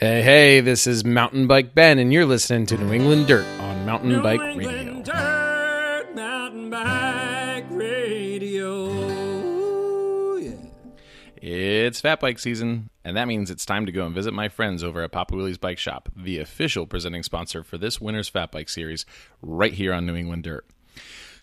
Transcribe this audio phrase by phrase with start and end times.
[0.00, 3.84] Hey, hey, this is Mountain Bike Ben, and you're listening to New England Dirt on
[3.84, 5.02] Mountain Bike Radio.
[5.02, 8.92] Dirt Mountain Bike Radio.
[10.36, 10.54] Yeah.
[11.42, 14.84] It's fat bike season, and that means it's time to go and visit my friends
[14.84, 18.68] over at Papa Wheelies Bike Shop, the official presenting sponsor for this winter's fat bike
[18.68, 19.04] series,
[19.42, 20.64] right here on New England Dirt.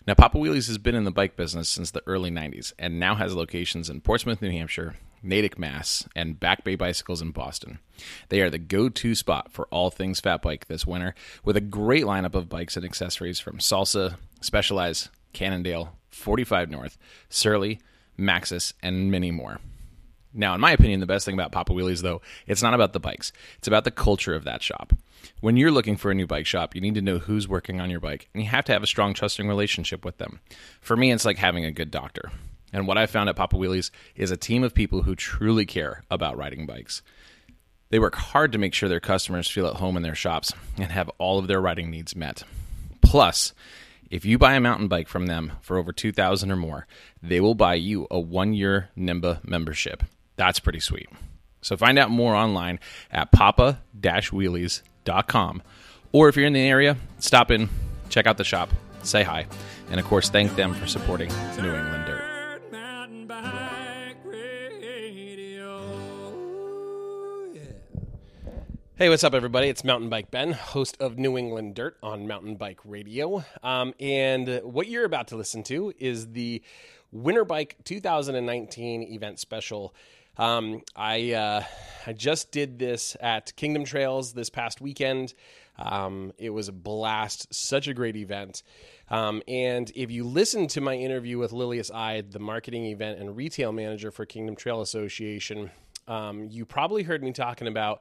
[0.06, 3.16] Now, Papa Wheelies has been in the bike business since the early 90s and now
[3.16, 4.96] has locations in Portsmouth, New Hampshire,
[5.26, 7.78] Natick, Mass, and Back Bay Bicycles in Boston.
[8.28, 11.60] They are the go to spot for all things fat bike this winter, with a
[11.60, 16.96] great lineup of bikes and accessories from Salsa, Specialized, Cannondale, 45 North,
[17.28, 17.80] Surly,
[18.18, 19.58] Maxxis, and many more.
[20.32, 23.00] Now, in my opinion, the best thing about Papa Wheelies, though, it's not about the
[23.00, 23.32] bikes.
[23.56, 24.92] It's about the culture of that shop.
[25.40, 27.88] When you're looking for a new bike shop, you need to know who's working on
[27.88, 30.40] your bike, and you have to have a strong, trusting relationship with them.
[30.80, 32.30] For me, it's like having a good doctor.
[32.72, 36.02] And what I found at Papa Wheelies is a team of people who truly care
[36.10, 37.02] about riding bikes.
[37.90, 40.90] They work hard to make sure their customers feel at home in their shops and
[40.90, 42.42] have all of their riding needs met.
[43.00, 43.54] Plus,
[44.10, 46.86] if you buy a mountain bike from them for over 2000 or more,
[47.22, 50.02] they will buy you a 1-year NEMBA membership.
[50.36, 51.08] That's pretty sweet.
[51.60, 52.80] So find out more online
[53.10, 55.62] at papa-wheelies.com.
[56.12, 57.68] Or if you're in the area, stop in,
[58.08, 58.70] check out the shop,
[59.02, 59.46] say hi,
[59.90, 61.28] and of course thank them for supporting
[61.60, 62.05] New England
[68.98, 69.68] Hey, what's up, everybody?
[69.68, 73.44] It's Mountain Bike Ben, host of New England Dirt on Mountain Bike Radio.
[73.62, 76.62] Um, and what you're about to listen to is the
[77.12, 79.94] Winter Bike 2019 event special.
[80.38, 81.64] Um, I uh,
[82.06, 85.34] I just did this at Kingdom Trails this past weekend.
[85.78, 88.62] Um, it was a blast, such a great event.
[89.10, 93.36] Um, and if you listen to my interview with Lilias Ide, the marketing event and
[93.36, 95.70] retail manager for Kingdom Trail Association,
[96.08, 98.00] um, you probably heard me talking about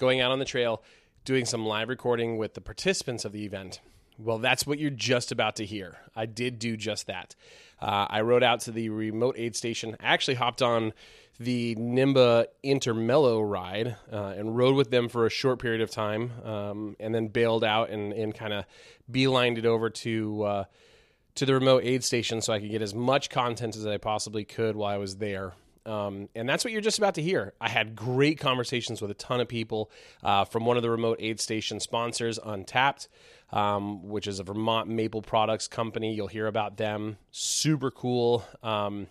[0.00, 0.82] going out on the trail,
[1.26, 3.80] doing some live recording with the participants of the event.
[4.18, 5.98] Well, that's what you're just about to hear.
[6.16, 7.36] I did do just that.
[7.80, 9.96] Uh, I rode out to the remote aid station.
[10.00, 10.94] I actually hopped on
[11.38, 16.32] the NEMBA Intermello ride uh, and rode with them for a short period of time,
[16.44, 18.64] um, and then bailed out and, and kind of
[19.10, 20.64] beelined it over to uh,
[21.34, 24.44] to the remote aid station so I could get as much content as I possibly
[24.44, 25.52] could while I was there.
[25.90, 27.52] Um, and that's what you're just about to hear.
[27.60, 29.90] I had great conversations with a ton of people
[30.22, 33.08] uh, from one of the remote aid station sponsors, Untapped,
[33.52, 36.14] um, which is a Vermont maple products company.
[36.14, 37.16] You'll hear about them.
[37.32, 38.44] Super cool.
[38.62, 39.08] Um,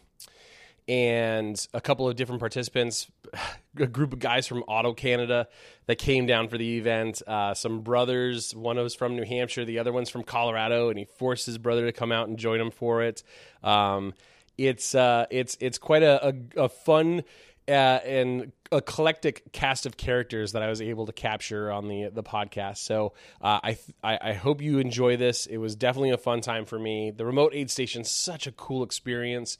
[0.87, 3.11] and a couple of different participants,
[3.77, 5.47] a group of guys from Auto Canada
[5.85, 7.21] that came down for the event.
[7.27, 11.05] Uh, some brothers, one was from New Hampshire, the other one's from Colorado, and he
[11.05, 13.21] forced his brother to come out and join him for it.
[13.63, 14.13] Um,
[14.59, 17.23] it's uh, it's it's quite a, a, a fun
[17.67, 22.23] uh, and eclectic cast of characters that I was able to capture on the the
[22.23, 22.77] podcast.
[22.77, 25.45] So uh, I, th- I I hope you enjoy this.
[25.45, 27.11] It was definitely a fun time for me.
[27.11, 29.57] The remote aid station such a cool experience.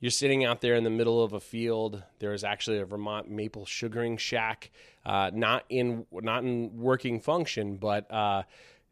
[0.00, 2.02] You're sitting out there in the middle of a field.
[2.18, 4.72] There is actually a Vermont maple sugaring shack,
[5.06, 8.42] uh, not in not in working function, but uh,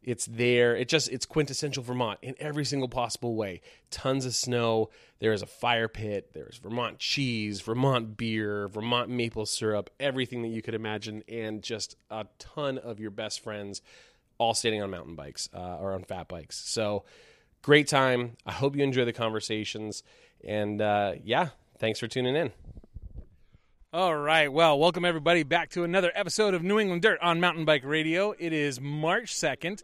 [0.03, 0.75] it's there.
[0.75, 3.61] It just it's quintessential Vermont in every single possible way.
[3.91, 4.91] Tons of snow.
[5.19, 6.31] There is a fire pit.
[6.33, 11.63] There is Vermont cheese, Vermont beer, Vermont maple syrup, everything that you could imagine, and
[11.63, 13.83] just a ton of your best friends,
[14.39, 16.57] all standing on mountain bikes uh, or on fat bikes.
[16.57, 17.05] So
[17.63, 18.37] great time.
[18.47, 20.03] I hope you enjoy the conversations.
[20.43, 22.53] And uh, yeah, thanks for tuning in.
[23.93, 24.53] All right.
[24.53, 28.33] Well, welcome everybody back to another episode of New England Dirt on Mountain Bike Radio.
[28.39, 29.83] It is March 2nd.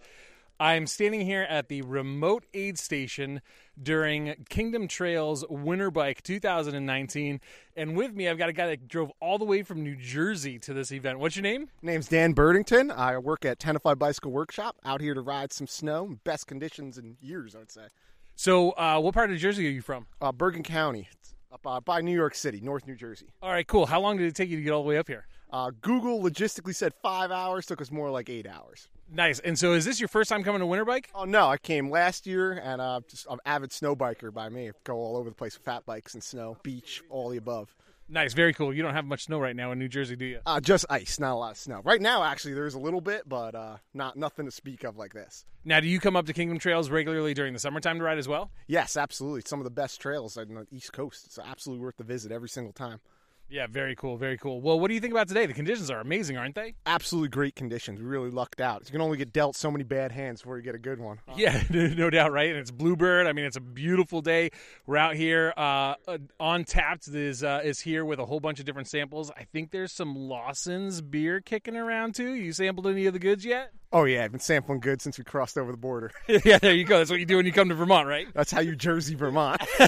[0.60, 3.42] I'm standing here at the remote aid station
[3.82, 7.40] during Kingdom Trails Winter Bike 2019.
[7.74, 10.60] And with me, I've got a guy that drove all the way from New Jersey
[10.60, 11.18] to this event.
[11.18, 11.68] What's your name?
[11.82, 12.96] Name's Dan Birdington.
[12.96, 16.16] I work at Tenafly Bicycle Workshop out here to ride some snow.
[16.22, 17.88] Best conditions in years, I would say.
[18.36, 20.06] So, uh, what part of New Jersey are you from?
[20.20, 23.26] Uh, Bergen County, it's up uh, by New York City, North New Jersey.
[23.42, 23.86] All right, cool.
[23.86, 25.26] How long did it take you to get all the way up here?
[25.50, 28.88] Uh, Google logistically said five hours, took us more like eight hours.
[29.10, 29.38] Nice.
[29.38, 31.08] And so, is this your first time coming to Winter Bike?
[31.14, 34.70] Oh no, I came last year and uh, just I'm avid snow biker by me.
[34.84, 37.74] Go all over the place with fat bikes and snow, beach, all the above.
[38.08, 38.72] Nice, very cool.
[38.72, 40.40] You don't have much snow right now in New Jersey, do you?
[40.46, 41.80] Uh, just ice, not a lot of snow.
[41.82, 45.12] Right now, actually, there's a little bit, but uh, not nothing to speak of like
[45.12, 45.44] this.
[45.64, 48.28] Now, do you come up to Kingdom Trails regularly during the summertime to ride as
[48.28, 48.52] well?
[48.68, 49.42] Yes, absolutely.
[49.44, 51.26] Some of the best trails on the East Coast.
[51.26, 53.00] It's absolutely worth the visit every single time.
[53.48, 54.60] Yeah, very cool, very cool.
[54.60, 55.46] Well, what do you think about today?
[55.46, 56.74] The conditions are amazing, aren't they?
[56.84, 58.00] Absolutely great conditions.
[58.00, 58.82] We really lucked out.
[58.86, 61.20] You can only get dealt so many bad hands before you get a good one.
[61.36, 62.48] Yeah, no doubt, right?
[62.48, 63.26] And it's Bluebird.
[63.26, 64.50] I mean, it's a beautiful day.
[64.86, 65.52] We're out here.
[65.56, 69.30] Uh, uh, Untapped is uh, is here with a whole bunch of different samples.
[69.36, 72.32] I think there's some Lawson's beer kicking around too.
[72.32, 73.70] You sampled any of the goods yet?
[73.92, 76.10] Oh yeah, I've been sampling good since we crossed over the border.
[76.44, 76.98] yeah, there you go.
[76.98, 78.26] That's what you do when you come to Vermont, right?
[78.34, 79.62] That's how you Jersey Vermont.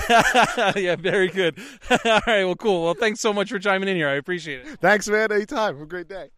[0.77, 1.59] yeah, very good.
[1.91, 2.85] All right, well, cool.
[2.85, 4.09] Well, thanks so much for chiming in here.
[4.09, 4.81] I appreciate it.
[4.81, 5.33] Thanks, man.
[5.33, 5.75] Anytime.
[5.75, 6.31] Have a great day.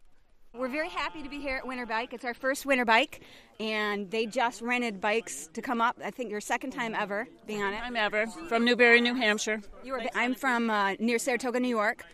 [0.53, 2.13] We're very happy to be here at Winter Bike.
[2.13, 3.21] It's our first winter bike,
[3.61, 5.97] and they just rented bikes to come up.
[6.05, 7.81] I think your second time ever being on it.
[7.85, 9.61] I'm Ever from Newbury, New Hampshire.
[9.85, 12.05] You were, I'm from uh, near Saratoga, New York.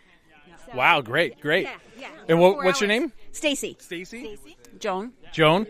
[0.66, 1.64] So- Wow, great, great.
[1.64, 2.08] Yeah, yeah.
[2.28, 3.12] And what, Four what's your name?
[3.32, 3.76] Stacy.
[3.80, 4.38] Stacy.
[4.80, 5.12] Joan.
[5.32, 5.66] Joan.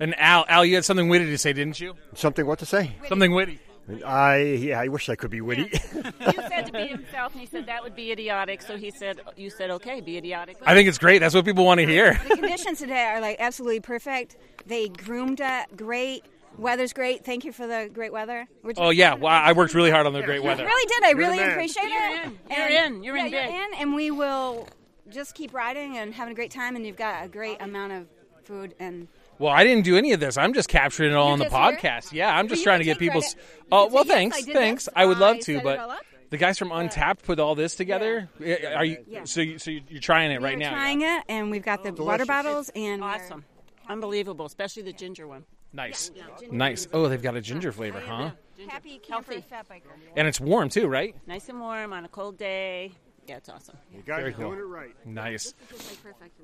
[0.00, 1.94] And Al, Al, you had something witty to say, didn't you?
[2.14, 2.92] Something what to say?
[3.08, 3.60] Something witty.
[4.06, 5.62] I yeah, I wish I could be witty.
[5.72, 8.62] You said to be himself, and he said that would be idiotic.
[8.62, 11.18] So he said, "You said okay, be idiotic." I think it's great.
[11.18, 12.14] That's what people want to hear.
[12.28, 14.36] The conditions today are like absolutely perfect.
[14.66, 16.24] They groomed it great.
[16.58, 17.24] Weather's great.
[17.24, 18.46] Thank you for the great weather.
[18.62, 20.64] We're Oh yeah, well, I worked really hard on the great weather.
[20.64, 21.04] really did.
[21.04, 21.50] I really man.
[21.50, 22.24] appreciate You're it.
[22.24, 22.38] in.
[22.50, 23.04] You're And- in.
[23.04, 24.68] You're yeah, in You're in, and we will
[25.12, 26.76] just keep riding and having a great time.
[26.76, 28.06] And you've got a great amount of
[28.44, 29.08] food and.
[29.38, 30.36] Well, I didn't do any of this.
[30.36, 31.78] I'm just capturing it all You're on the just here?
[31.78, 32.12] podcast.
[32.12, 33.34] Yeah, I'm just you trying to get people's.
[33.72, 34.84] Oh can well, yes, thanks, I thanks.
[34.84, 34.94] this.
[34.94, 38.28] I would love I to, but the guys from Untapped put all this together.
[38.38, 38.98] Yeah, Are you?
[39.08, 39.24] Yeah.
[39.24, 40.70] So, you, so you- you're trying it right we're now?
[40.70, 42.26] trying it, and we've got the oh, water Delicious.
[42.28, 43.44] bottles and Awesome,
[43.88, 45.44] unbelievable, especially the ginger one.
[45.72, 46.10] Nice,
[46.50, 46.86] nice.
[46.92, 48.30] Oh, they've got a ginger flavor, huh?
[48.56, 48.70] Ginger.
[48.72, 49.46] Happy camper Healthy.
[49.48, 49.90] fat biker.
[50.16, 51.16] And it's warm too, right?
[51.26, 52.92] nice and warm on a cold day.
[53.32, 53.78] Yeah, it's awesome.
[53.90, 54.46] you guys Very are cool.
[54.50, 55.06] doing it right.
[55.06, 55.54] Nice.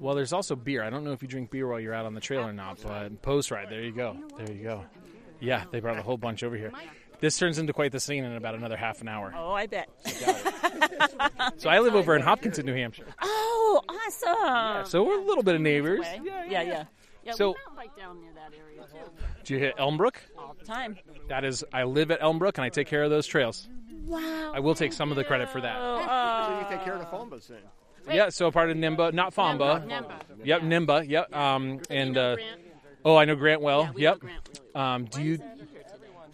[0.01, 0.83] Well, there's also beer.
[0.83, 2.79] I don't know if you drink beer while you're out on the trail or not,
[2.83, 3.69] but post ride.
[3.69, 4.17] There you go.
[4.39, 4.87] There you go.
[5.39, 6.73] Yeah, they brought a whole bunch over here.
[7.21, 9.35] This turns into quite the scene in about another half an hour.
[9.37, 9.91] Oh, I bet.
[11.59, 13.07] So I live over in Hopkinton, New Hampshire.
[13.21, 14.35] Oh, awesome.
[14.41, 16.01] Yeah, So we're a little bit of neighbors.
[16.01, 16.21] Way.
[16.25, 16.85] Yeah, yeah.
[17.25, 19.11] Yeah, So- we bike down near that area too,
[19.45, 20.15] Do you hit Elmbrook?
[20.39, 20.97] all the time.
[21.29, 23.69] That is, I live at Elmbrook and I take care of those trails.
[24.09, 24.53] Wow.
[24.55, 25.77] I will take some of the credit for that.
[25.79, 27.59] Oh, So you take care of the Fombas then.
[28.11, 29.87] Yeah, so part of NEMBA, not Famba.
[29.87, 30.21] NEMBA.
[30.45, 31.09] Yep, NEMBA.
[31.09, 31.37] Yep.
[31.37, 32.61] Um, and uh, Grant?
[33.05, 33.83] oh, I know Grant well.
[33.83, 34.19] Yeah, we yep.
[34.21, 34.61] Grant.
[34.75, 35.39] Um, do you?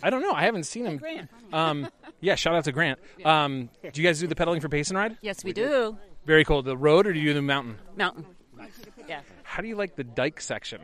[0.02, 0.32] I don't know.
[0.32, 0.98] I haven't seen him.
[0.98, 1.28] Grant.
[1.52, 1.88] Um,
[2.20, 3.00] yeah, shout out to Grant.
[3.24, 5.16] Um, do you guys do the pedaling for Pace and Ride?
[5.20, 5.96] Yes, we do.
[6.26, 6.62] Very cool.
[6.62, 7.76] The road or do you do the mountain?
[7.96, 8.24] Mountain.
[9.08, 9.20] Yeah.
[9.42, 10.80] How do you like the dike section?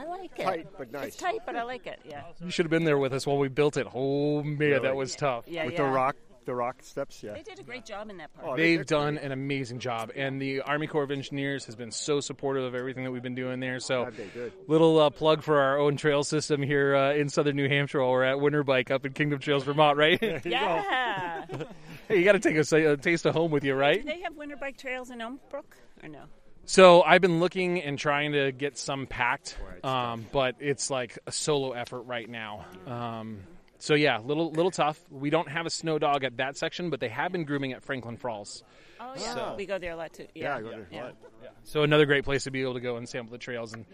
[0.00, 0.44] I like it.
[0.44, 1.08] Tight, but nice.
[1.08, 2.00] It's tight, but I like it.
[2.08, 2.22] Yeah.
[2.42, 3.86] You should have been there with us while we built it.
[3.92, 5.44] Oh man, that was tough.
[5.46, 5.84] Yeah, With yeah.
[5.84, 6.16] the rock,
[6.46, 7.34] the rock steps, yeah.
[7.34, 8.48] They did a great job in that part.
[8.48, 12.20] Oh, They've done an amazing job, and the Army Corps of Engineers has been so
[12.20, 13.78] supportive of everything that we've been doing there.
[13.78, 17.68] So, God, little uh, plug for our own trail system here uh, in southern New
[17.68, 20.18] Hampshire while we're at Winter Bike up in Kingdom Trails, Vermont, right?
[20.46, 21.44] yeah.
[22.08, 24.02] hey, you got to take a, a taste of home with you, right?
[24.02, 26.22] Do they have winter bike trails in Elmbrook or no?
[26.70, 31.32] So I've been looking and trying to get some packed, um, but it's like a
[31.32, 32.64] solo effort right now.
[32.86, 33.40] Um,
[33.80, 34.96] so yeah, little little tough.
[35.10, 37.82] We don't have a snow dog at that section, but they have been grooming at
[37.82, 38.62] Franklin Falls.
[39.00, 40.28] Oh yeah, So- we go there a lot too.
[40.32, 41.48] Yeah, Yeah, I go there a yeah.
[41.64, 43.74] So another great place to be able to go and sample the trails.
[43.74, 43.84] And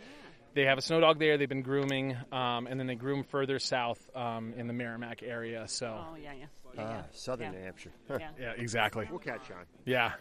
[0.52, 1.38] they have a snow dog there.
[1.38, 5.66] They've been grooming, um, and then they groom further south um, in the Merrimack area.
[5.66, 6.44] So Oh yeah, yeah.
[6.74, 7.02] yeah, Ah, yeah.
[7.12, 7.58] Southern Yeah.
[7.58, 7.92] New Hampshire.
[8.10, 8.18] Yeah.
[8.38, 9.08] yeah, exactly.
[9.08, 9.64] We'll catch on.
[9.86, 10.12] Yeah.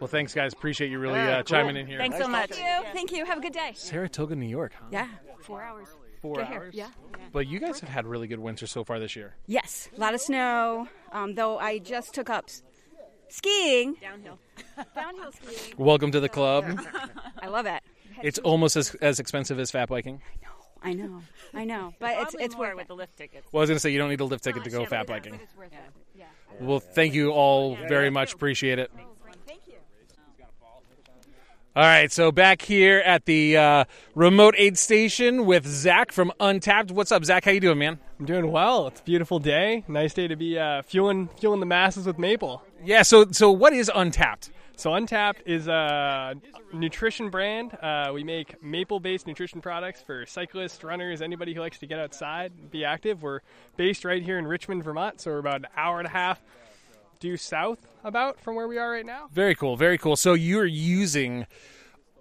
[0.00, 0.52] Well, thanks guys.
[0.52, 1.44] Appreciate you really Yeah, uh, cool.
[1.44, 1.98] chiming in here.
[1.98, 2.50] Thanks so much.
[2.50, 2.92] Thank you.
[2.92, 3.24] Thank you.
[3.24, 3.72] Have a good day.
[3.74, 4.72] Saratoga, New York.
[4.78, 4.86] Huh?
[4.90, 5.08] Yeah.
[5.40, 5.88] Four hours.
[6.20, 6.56] Four Get here.
[6.58, 6.74] hours.
[6.74, 6.88] Yeah.
[7.32, 9.34] But you guys have had really good winter so far this year.
[9.46, 9.88] Yes.
[9.96, 10.88] A lot of snow.
[11.12, 12.48] Um, though I just took up
[13.28, 13.94] skiing.
[14.00, 14.38] Downhill.
[14.94, 15.74] Downhill skiing.
[15.76, 16.80] Welcome to the club.
[17.42, 17.82] I love it.
[18.22, 20.20] It's almost as, as expensive as fat biking.
[20.82, 21.02] I know.
[21.02, 21.22] I know.
[21.54, 21.94] I know.
[21.98, 22.88] But it's Probably it's more worth with it.
[22.88, 23.46] the lift tickets.
[23.52, 24.86] Well, I was going to say you don't need a lift ticket to go yeah,
[24.86, 25.34] fat but biking.
[25.34, 25.78] It's worth it.
[26.14, 26.24] Yeah.
[26.60, 28.34] Well, thank you all very much.
[28.34, 28.90] Appreciate it.
[31.76, 36.92] All right, so back here at the uh, remote aid station with Zach from Untapped.
[36.92, 37.44] What's up, Zach?
[37.44, 37.98] How you doing, man?
[38.20, 38.86] I'm doing well.
[38.86, 39.82] It's a beautiful day.
[39.88, 42.62] Nice day to be uh, fueling fueling the masses with maple.
[42.84, 43.02] Yeah.
[43.02, 44.52] So, so what is Untapped?
[44.76, 46.36] So Untapped is a
[46.72, 47.76] nutrition brand.
[47.82, 52.52] Uh, we make maple-based nutrition products for cyclists, runners, anybody who likes to get outside,
[52.56, 53.20] and be active.
[53.20, 53.40] We're
[53.76, 56.40] based right here in Richmond, Vermont, so we're about an hour and a half
[57.24, 59.28] due south about from where we are right now.
[59.32, 59.78] Very cool.
[59.78, 60.14] Very cool.
[60.14, 61.46] So you're using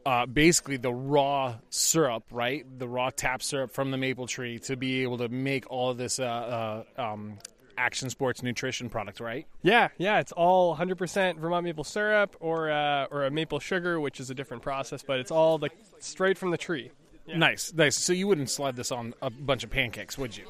[0.06, 2.66] uh, basically the raw syrup, right?
[2.80, 5.98] The raw tap syrup from the maple tree to be able to make all of
[5.98, 7.38] this uh, uh, um,
[7.78, 9.46] action sports nutrition product, right?
[9.62, 14.22] Yeah, yeah, it's all 100% Vermont maple syrup or uh, or a maple sugar, which
[14.22, 16.92] is a different process, but it's all like straight from the tree.
[17.28, 17.98] Nice, nice.
[17.98, 20.46] So you wouldn't slide this on a bunch of pancakes, would you?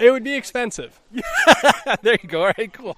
[0.00, 1.00] It would be expensive.
[2.02, 2.42] there you go.
[2.46, 2.96] All right, cool.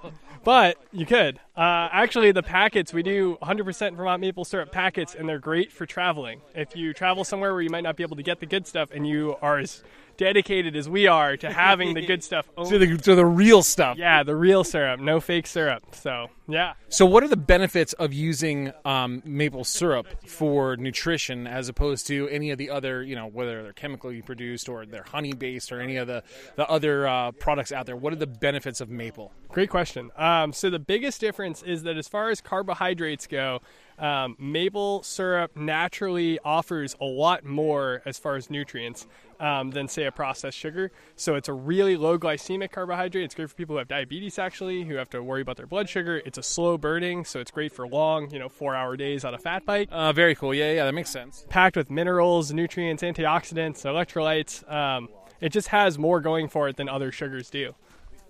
[0.48, 1.40] But you could.
[1.54, 5.84] Uh, actually, the packets we do 100% Vermont maple syrup packets, and they're great for
[5.84, 6.40] traveling.
[6.54, 8.88] If you travel somewhere where you might not be able to get the good stuff,
[8.90, 9.82] and you are as
[10.18, 13.96] dedicated as we are to having the good stuff, To the to the real stuff.
[13.96, 15.94] yeah, the real syrup, no fake syrup.
[15.94, 16.74] So yeah.
[16.88, 22.26] So, what are the benefits of using um, maple syrup for nutrition as opposed to
[22.28, 25.80] any of the other, you know, whether they're chemically produced or they're honey based or
[25.80, 26.22] any of the
[26.56, 27.96] the other uh, products out there?
[27.96, 29.32] What are the benefits of maple?
[29.48, 30.10] Great question.
[30.16, 33.60] Um, so the biggest difference is that as far as carbohydrates go,
[33.98, 39.06] um, maple syrup naturally offers a lot more as far as nutrients
[39.40, 40.90] um, than say a processed sugar.
[41.16, 43.24] So it's a really low glycemic carbohydrate.
[43.24, 45.88] It's great for people who have diabetes, actually, who have to worry about their blood
[45.88, 46.22] sugar.
[46.24, 49.38] It's a slow burning, so it's great for long, you know, four-hour days on a
[49.38, 49.88] fat bike.
[49.90, 50.54] Uh, very cool.
[50.54, 51.46] Yeah, yeah, that makes sense.
[51.48, 54.70] Packed with minerals, nutrients, antioxidants, electrolytes.
[54.72, 55.08] Um,
[55.40, 57.74] it just has more going for it than other sugars do.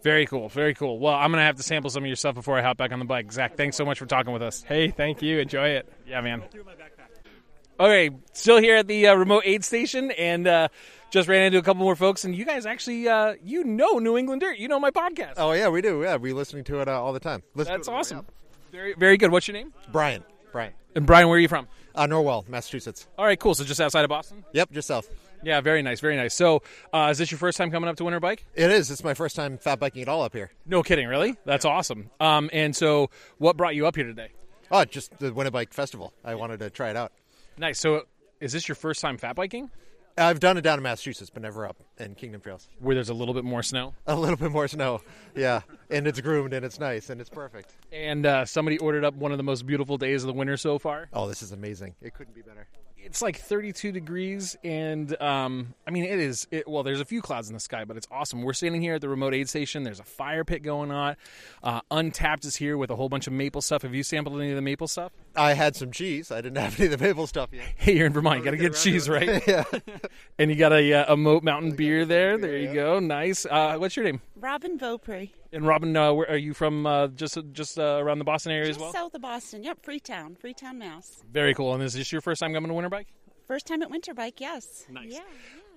[0.02, 0.48] Very cool.
[0.48, 0.98] Very cool.
[0.98, 2.98] Well, I'm gonna have to sample some of your stuff before I hop back on
[2.98, 3.32] the bike.
[3.32, 4.62] Zach, thanks so much for talking with us.
[4.62, 5.38] Hey, thank you.
[5.38, 5.92] Enjoy it.
[6.06, 6.42] Yeah, man.
[7.80, 10.68] Okay, still here at the uh, remote aid station, and uh,
[11.10, 12.24] just ran into a couple more folks.
[12.24, 14.58] And you guys actually, uh, you know New England Dirt.
[14.58, 15.34] You know my podcast.
[15.36, 16.02] Oh yeah, we do.
[16.02, 17.42] Yeah, we listening to it uh, all the time.
[17.54, 18.26] Listen That's awesome.
[18.72, 19.30] Very, very good.
[19.32, 19.72] What's your name?
[19.92, 20.22] Brian.
[20.52, 20.72] Brian.
[20.94, 21.68] And Brian, where are you from?
[21.94, 23.06] Uh, Norwell, Massachusetts.
[23.16, 23.54] All right, cool.
[23.54, 24.44] So just outside of Boston.
[24.52, 25.08] Yep, just south.
[25.42, 26.34] Yeah, very nice, very nice.
[26.34, 28.44] So, uh, is this your first time coming up to Winter Bike?
[28.54, 28.90] It is.
[28.90, 30.50] It's my first time fat biking at all up here.
[30.66, 31.36] No kidding, really?
[31.44, 32.10] That's awesome.
[32.20, 34.30] Um, and so, what brought you up here today?
[34.70, 36.12] Oh, just the Winnebike Festival.
[36.24, 37.12] I wanted to try it out.
[37.56, 37.78] Nice.
[37.78, 38.02] So,
[38.40, 39.70] is this your first time fat biking?
[40.18, 42.68] I've done it down in Massachusetts, but never up in Kingdom Trails.
[42.80, 43.94] Where there's a little bit more snow.
[44.06, 45.00] A little bit more snow.
[45.36, 47.72] Yeah, and it's groomed and it's nice and it's perfect.
[47.92, 50.78] And uh, somebody ordered up one of the most beautiful days of the winter so
[50.78, 51.08] far.
[51.12, 51.94] Oh, this is amazing.
[52.02, 52.66] It couldn't be better.
[53.04, 56.46] It's like 32 degrees, and um, I mean, it is.
[56.50, 58.42] It, well, there's a few clouds in the sky, but it's awesome.
[58.42, 59.82] We're standing here at the remote aid station.
[59.82, 61.16] There's a fire pit going on.
[61.62, 63.82] Uh, Untapped is here with a whole bunch of maple stuff.
[63.82, 65.12] Have you sampled any of the maple stuff?
[65.36, 66.30] I had some cheese.
[66.30, 67.64] I didn't have any of the maple stuff yet.
[67.76, 68.38] Hey, you're in Vermont.
[68.38, 69.42] You got to get cheese, right?
[69.48, 69.64] yeah.
[70.38, 72.36] and you got a, uh, a Moat Mountain beer there.
[72.36, 72.98] There you go.
[72.98, 73.46] Nice.
[73.46, 74.20] Uh, what's your name?
[74.36, 75.28] Robin Beaupre.
[75.52, 76.86] And Robin, uh, where are you from?
[76.86, 78.92] Uh, just just uh, around the Boston area Just as well.
[78.92, 79.64] south of Boston.
[79.64, 80.34] Yep, Freetown.
[80.36, 81.22] Freetown, Mass.
[81.32, 81.72] Very cool.
[81.74, 83.08] And is this your first time coming to Winter Bike?
[83.46, 84.84] First time at Winter Bike, yes.
[84.90, 85.12] Nice.
[85.12, 85.20] Yeah.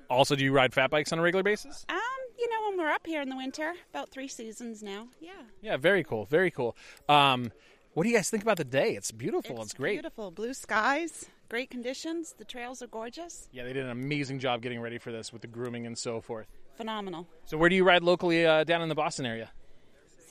[0.10, 1.86] Also, do you ride fat bikes on a regular basis?
[1.88, 1.98] Um,
[2.38, 5.08] you know, when we're up here in the winter, about three seasons now.
[5.22, 5.32] Yeah.
[5.62, 6.26] Yeah, very cool.
[6.26, 6.76] Very cool.
[7.08, 7.50] Um,
[7.94, 8.96] what do you guys think about the day?
[8.96, 9.62] It's beautiful.
[9.62, 9.94] It's, great.
[9.94, 12.36] Beautiful blue skies, great conditions.
[12.38, 13.48] The trails are gorgeous.
[13.54, 16.20] Yeah, they did an amazing job getting ready for this with the grooming and so
[16.20, 16.48] forth.
[16.76, 17.26] Phenomenal.
[17.46, 19.50] So, where do you ride locally uh, down in the Boston area?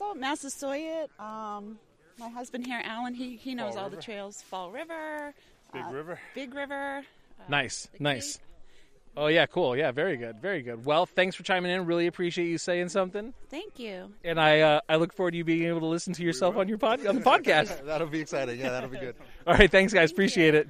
[0.01, 1.77] So Massasoit, um,
[2.17, 4.41] my husband here, Alan, he, he knows all the trails.
[4.41, 5.31] Fall River,
[5.71, 6.19] Big uh, River?
[6.33, 7.03] Big River.
[7.47, 8.39] Nice, nice.
[9.15, 9.77] Oh yeah, cool.
[9.77, 10.85] Yeah, very good, very good.
[10.85, 11.85] Well, thanks for chiming in.
[11.85, 13.31] Really appreciate you saying something.
[13.49, 14.11] Thank you.
[14.23, 16.67] And I uh, I look forward to you being able to listen to yourself on
[16.67, 17.85] your pod on the podcast.
[17.85, 18.59] that'll be exciting.
[18.59, 19.15] Yeah, that'll be good.
[19.45, 20.11] All right, thanks guys.
[20.11, 20.67] Appreciate it.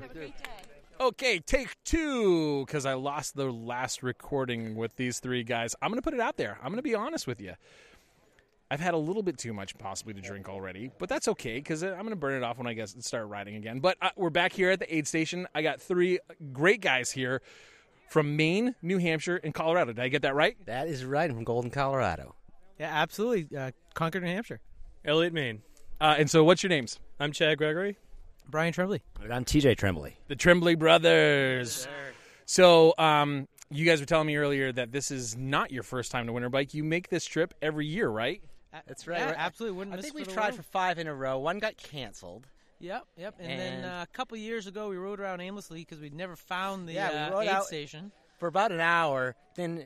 [1.00, 5.74] Okay, take two because I lost the last recording with these three guys.
[5.82, 6.58] I'm gonna put it out there.
[6.62, 7.54] I'm gonna be honest with you.
[8.72, 11.84] I've had a little bit too much possibly to drink already, but that's okay because
[11.84, 13.82] I'm going to burn it off when I guess start riding again.
[13.82, 15.46] But uh, we're back here at the aid station.
[15.54, 16.20] I got three
[16.54, 17.42] great guys here
[18.10, 19.92] from Maine, New Hampshire, and Colorado.
[19.92, 20.56] Did I get that right?
[20.68, 21.30] That is right.
[21.30, 22.34] I'm from Golden, Colorado.
[22.80, 23.58] Yeah, absolutely.
[23.58, 24.62] Uh, Concord, New Hampshire.
[25.04, 25.64] Eliot, Maine.
[26.00, 26.98] Uh, and so, what's your names?
[27.20, 27.98] I'm Chad Gregory.
[28.50, 29.02] Brian Tremblay.
[29.30, 30.16] I'm TJ Tremblay.
[30.30, 31.90] The Tremblay brothers.
[32.46, 36.26] so, um, you guys were telling me earlier that this is not your first time
[36.28, 36.74] to Winter Bike.
[36.74, 38.42] You make this trip every year, right?
[38.88, 39.20] That's right.
[39.20, 39.78] Yeah, We're- absolutely.
[39.78, 40.56] Wouldn't I miss think we've tried road.
[40.56, 41.40] for five in a row.
[41.40, 42.48] One got canceled.
[42.80, 43.36] Yep, yep.
[43.40, 46.88] And, then uh, a couple years ago, we rode around aimlessly because we'd never found
[46.90, 48.12] the yeah, uh, aid out station.
[48.40, 49.86] for about an hour, then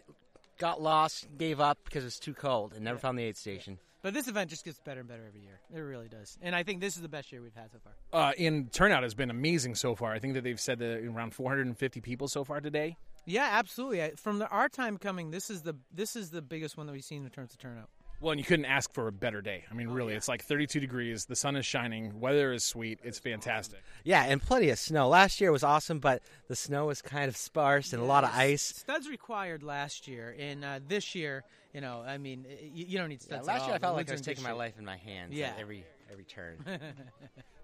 [0.58, 3.80] got lost, gave up because it was too cold, and never found the aid station.
[4.02, 5.60] But this event just gets better and better every year.
[5.74, 6.38] It really does.
[6.40, 7.94] And I think this is the best year we've had so far.
[8.14, 10.14] Uh, and turnout has been amazing so far.
[10.14, 12.98] I think that they've said that around 450 people so far today.
[13.26, 14.12] Yeah, absolutely.
[14.16, 17.04] From the, our time coming, this is the this is the biggest one that we've
[17.04, 17.90] seen in terms of turnout.
[18.22, 19.66] Well, and you couldn't ask for a better day.
[19.70, 21.26] I mean, really, it's like 32 degrees.
[21.26, 22.20] The sun is shining.
[22.20, 23.00] Weather is sweet.
[23.04, 23.80] It's fantastic.
[24.04, 25.08] Yeah, and plenty of snow.
[25.10, 28.32] Last year was awesome, but the snow was kind of sparse and a lot of
[28.34, 28.62] ice.
[28.64, 31.44] Studs required last year, and uh, this year,
[31.74, 33.48] you know, I mean, you, you don't need Yeah, studs.
[33.48, 34.58] last at year I felt The like I was in good taking my shape.
[34.58, 35.48] life in my hands Yeah.
[35.50, 36.58] at every every turn.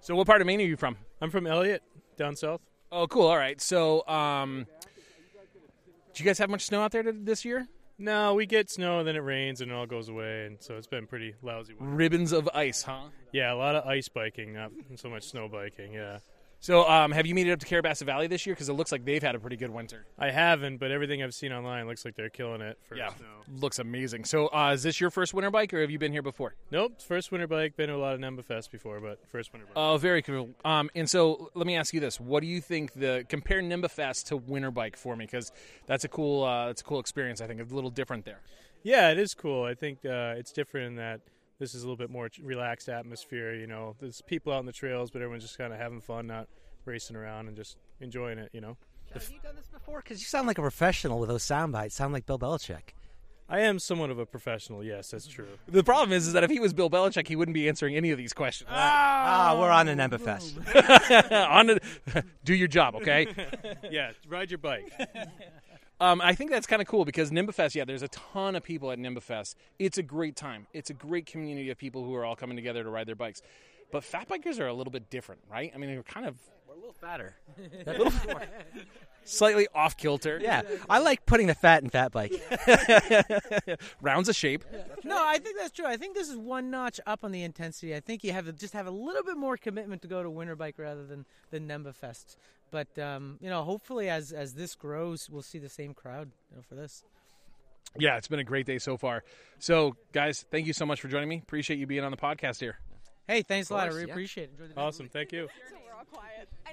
[0.04, 0.98] So, what part of Maine are you from?
[1.22, 1.84] I'm from Eliot,
[2.18, 2.60] down south.
[2.92, 3.28] Oh, cool.
[3.28, 3.62] All right.
[3.62, 4.66] So, um,
[6.14, 7.68] do you guys have much snow out there to, this year?
[8.02, 10.76] No, we get snow and then it rains and it all goes away, and so
[10.76, 11.76] it's been pretty lousy.
[11.76, 11.92] Weather.
[11.92, 13.10] Ribbons of ice, huh?
[13.32, 15.94] Yeah, a lot of ice biking, not so much snow biking.
[15.94, 16.18] Yeah.
[16.64, 18.54] So, um, have you made it up to Carrabassett Valley this year?
[18.54, 20.06] Because it looks like they've had a pretty good winter.
[20.20, 23.26] I haven't, but everything I've seen online looks like they're killing it for Yeah, snow.
[23.60, 24.26] looks amazing.
[24.26, 26.54] So, uh, is this your first winter bike, or have you been here before?
[26.70, 27.76] Nope, first winter bike.
[27.78, 29.74] Been to a lot of NEMBA Fest before, but first winter bike.
[29.76, 30.52] Oh, very cool.
[30.64, 33.90] Um, and so let me ask you this: What do you think the compare NEMBA
[33.90, 35.26] Fest to Winter Bike for me?
[35.26, 35.52] Because
[35.88, 37.42] that's a cool, uh, that's a cool experience.
[37.42, 38.42] I think it's a little different there.
[38.84, 39.64] Yeah, it is cool.
[39.64, 41.22] I think uh, it's different in that
[41.62, 43.54] this is a little bit more relaxed atmosphere.
[43.54, 46.28] You know, there's people out on the trails, but everyone's just kind of having fun,
[46.28, 46.48] not
[46.86, 48.50] racing around and just enjoying it.
[48.52, 48.78] You know.
[49.14, 50.02] Have you done this before?
[50.02, 51.96] Because you sound like a professional with those sound bites.
[51.96, 52.94] Sound like Bill Belichick.
[53.48, 54.82] I am somewhat of a professional.
[54.82, 55.46] Yes, that's true.
[55.68, 58.12] The problem is, is that if he was Bill Belichick, he wouldn't be answering any
[58.12, 58.70] of these questions.
[58.72, 60.58] Ah, we're on an NEMBA Fest.
[61.32, 63.28] on to, do your job, okay?
[63.92, 64.90] yeah, ride your bike.
[66.02, 68.92] Um, I think that's kind of cool because NEMBAfest, yeah, there's a ton of people
[68.92, 69.54] at NEMBAfest.
[69.78, 70.66] It's a great time.
[70.74, 73.44] It's a great community of people who are all coming together to ride their bikes.
[73.92, 75.72] But fat bikers are a little bit different, right?
[75.76, 77.36] I mean, they're kind of We're a little fatter.
[77.86, 78.12] a little
[79.26, 80.40] slightly off kilter.
[80.42, 82.34] Yeah, I like putting the fat in fat bike.
[84.02, 84.66] Rounds of shape.
[85.04, 85.86] No, I think that's true.
[85.86, 87.94] I think this is one notch up on the intensity.
[87.94, 90.32] I think you have to just have a little bit more commitment to go to
[90.32, 92.38] Winter Bike rather than the NEMBA Fest.
[92.72, 96.58] But um, you know, hopefully, as as this grows, we'll see the same crowd you
[96.58, 97.04] know, for this.
[98.00, 99.24] Yeah, it's been a great day so far.
[99.60, 101.40] So, guys, thank you so much for joining me.
[101.44, 102.78] Appreciate you being on the podcast here.
[103.28, 103.84] Hey, thanks a lot.
[103.84, 104.14] I really yeah.
[104.14, 104.52] appreciate it.
[104.52, 104.80] Enjoy the.
[104.80, 105.50] Awesome, thank you.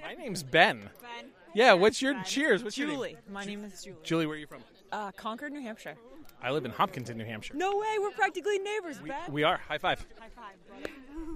[0.01, 0.89] My name's Ben.
[1.01, 1.29] Ben.
[1.53, 2.63] Yeah, what's your cheers?
[2.63, 2.95] What's your name?
[2.95, 3.17] Julie.
[3.29, 3.97] My name is Julie.
[4.03, 4.63] Julie, where are you from?
[4.91, 5.95] Uh, Concord, New Hampshire.
[6.41, 7.53] I live in Hopkinton, New Hampshire.
[7.55, 9.31] No way, we're practically neighbors, Ben.
[9.31, 9.57] We are.
[9.57, 10.05] High five.
[10.19, 10.89] High five, brother.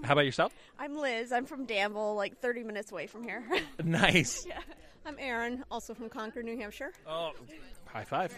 [0.03, 0.53] How about yourself?
[0.79, 1.31] I'm Liz.
[1.31, 3.43] I'm from Danville, like 30 minutes away from here.
[3.83, 4.45] Nice.
[4.47, 4.59] yeah.
[5.05, 6.93] I'm Erin, also from Concord, New Hampshire.
[7.05, 7.31] Oh,
[7.85, 8.33] high five.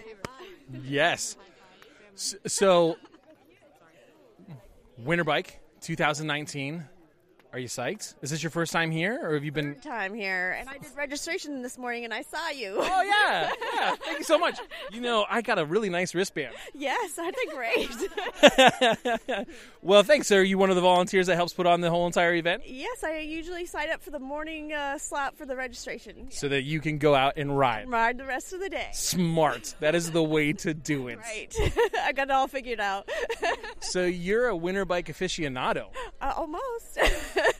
[0.84, 1.38] Yes.
[2.16, 2.98] S- So,
[4.98, 6.84] Winter Bike 2019.
[7.56, 8.16] Are you psyched?
[8.22, 9.76] Is this your first time here, or have you been?
[9.76, 12.76] Time here, and I did registration this morning, and I saw you.
[12.78, 13.96] Oh yeah, yeah.
[14.04, 14.60] Thank you so much.
[14.92, 16.54] You know, I got a really nice wristband.
[16.74, 17.48] yes, I did
[19.32, 19.48] great.
[19.82, 20.34] well, thanks.
[20.34, 23.06] Are you one of the volunteers that helps put on the whole entire event, yes,
[23.06, 26.32] I usually sign up for the morning uh, slot for the registration.
[26.32, 27.88] so that you can go out and ride?
[27.88, 28.90] Ride the rest of the day.
[28.92, 29.76] Smart.
[29.80, 31.20] That is the way to do it.
[31.20, 31.56] Right.
[32.04, 33.10] I got it all figured out.
[33.80, 35.86] So you're a winter bike aficionado.
[36.20, 37.00] uh, almost.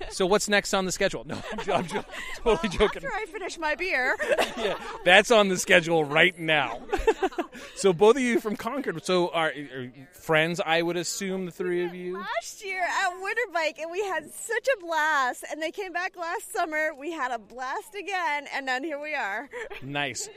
[0.10, 1.24] So what's next on the schedule?
[1.26, 2.06] No, I'm, jo- I'm jo-
[2.44, 3.04] totally joking.
[3.04, 4.16] After I finish my beer.
[4.58, 6.82] yeah, that's on the schedule right now.
[7.76, 9.04] so both of you from Concord.
[9.06, 10.62] So are, are friends?
[10.66, 12.14] I would assume the three of you.
[12.16, 15.44] last year at Winterbike, and we had such a blast.
[15.52, 16.92] And they came back last summer.
[16.98, 19.50] We had a blast again, and then here we are.
[19.82, 20.30] Nice.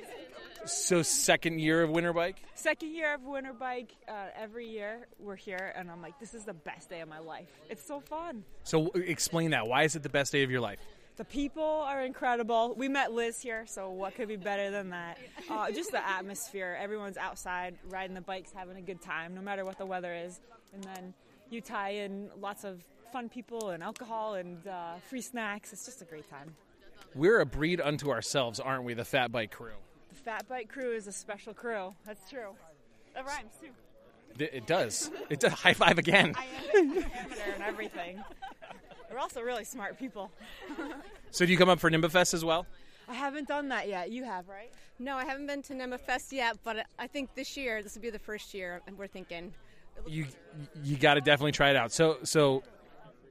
[0.66, 2.42] So second year of winter bike.
[2.54, 3.94] Second year of Winter Bike.
[4.08, 7.20] Uh, every year we're here, and I'm like, this is the best day of my
[7.20, 7.48] life.
[7.70, 8.44] It's so fun.
[8.64, 9.66] So explain that.
[9.66, 10.78] Why is it the best day of your life?
[11.16, 12.74] The people are incredible.
[12.76, 15.18] We met Liz here, so what could be better than that?
[15.50, 16.76] Uh, just the atmosphere.
[16.78, 20.40] Everyone's outside riding the bikes, having a good time, no matter what the weather is.
[20.74, 21.14] And then
[21.48, 25.72] you tie in lots of fun people and alcohol and uh, free snacks.
[25.72, 26.54] It's just a great time.
[27.14, 28.92] We're a breed unto ourselves, aren't we?
[28.92, 29.72] The fat bike crew.
[30.18, 31.94] The Fat Bike crew is a special crew.
[32.04, 32.50] That's true.
[33.14, 33.68] That rhymes too.
[34.42, 35.10] It it does.
[35.30, 35.52] It does.
[35.52, 36.34] High five again.
[36.36, 38.22] I Amateur and everything.
[39.10, 40.30] We're also really smart people.
[41.30, 42.66] So do you come up for NEMBAfest as well?
[43.08, 44.10] I haven't done that yet.
[44.10, 44.70] You have, right?
[44.98, 48.02] No, I haven't been to NEMBA Fest yet, but I think this year, this will
[48.02, 49.52] be the first year, and we're thinking.
[50.06, 50.26] You
[50.82, 51.92] you got to definitely try it out.
[51.92, 52.62] So so,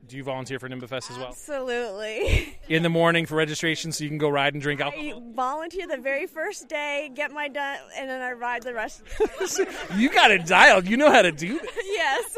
[0.08, 1.30] do you volunteer for NEMBAfest as well?
[1.30, 2.58] Absolutely.
[2.70, 5.24] In the morning for registration, so you can go ride and drink alcohol.
[5.32, 9.04] I volunteer the very first day, get my done, and then I ride the rest.
[9.96, 10.88] You got it dialed.
[10.88, 11.72] You know how to do this.
[11.86, 12.38] yes.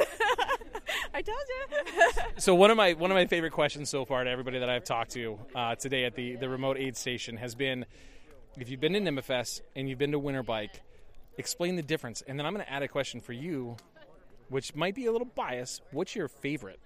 [1.13, 2.21] I told you.
[2.37, 4.83] So one of my one of my favorite questions so far to everybody that I've
[4.83, 7.85] talked to uh, today at the the remote aid station has been,
[8.57, 10.81] if you've been to NEMBAfest and you've been to Winter Bike,
[11.37, 12.21] explain the difference.
[12.27, 13.75] And then I'm going to add a question for you,
[14.49, 15.81] which might be a little biased.
[15.91, 16.79] What's your favorite?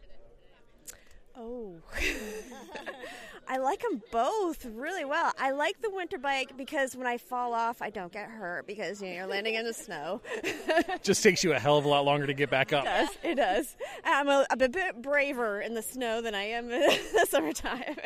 [1.38, 1.76] Oh.
[3.48, 5.32] I like them both really well.
[5.38, 9.02] I like the winter bike because when I fall off, I don't get hurt because
[9.02, 10.22] you know, you're landing in the snow.
[11.04, 12.86] Just takes you a hell of a lot longer to get back up.
[12.86, 13.10] It does.
[13.24, 13.76] It does.
[14.06, 17.98] I'm a, I'm a bit braver in the snow than I am in the summertime.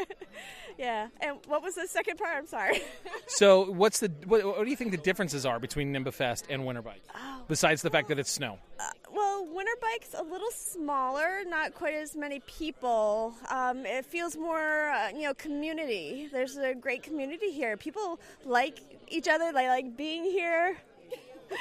[0.77, 1.09] yeah.
[1.21, 2.35] And what was the second part?
[2.35, 2.81] I'm sorry.
[3.27, 6.81] So what's the what, what do you think the differences are between NEMBAfest and Winter
[6.81, 7.03] Bike?
[7.15, 7.43] Oh.
[7.47, 8.57] Besides the fact that it's snow.
[8.79, 13.34] Uh, Well, winter bike's a little smaller, not quite as many people.
[13.49, 16.30] Um, it feels more, uh, you know, community.
[16.32, 17.77] There's a great community here.
[17.77, 18.77] People like
[19.08, 19.51] each other.
[19.51, 20.77] They like being here.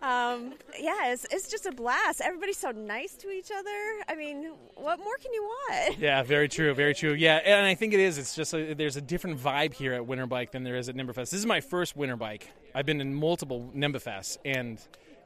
[0.00, 2.22] um, yeah, it's, it's just a blast.
[2.22, 4.02] Everybody's so nice to each other.
[4.08, 5.98] I mean, what more can you want?
[5.98, 7.12] Yeah, very true, very true.
[7.12, 8.16] Yeah, and I think it is.
[8.16, 10.96] It's just a, there's a different vibe here at Winter Bike than there is at
[10.96, 11.16] Nimberfest.
[11.16, 12.48] This is my first Winter Bike.
[12.74, 14.80] I've been in multiple Nimberfests, and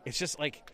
[0.06, 0.72] it's just like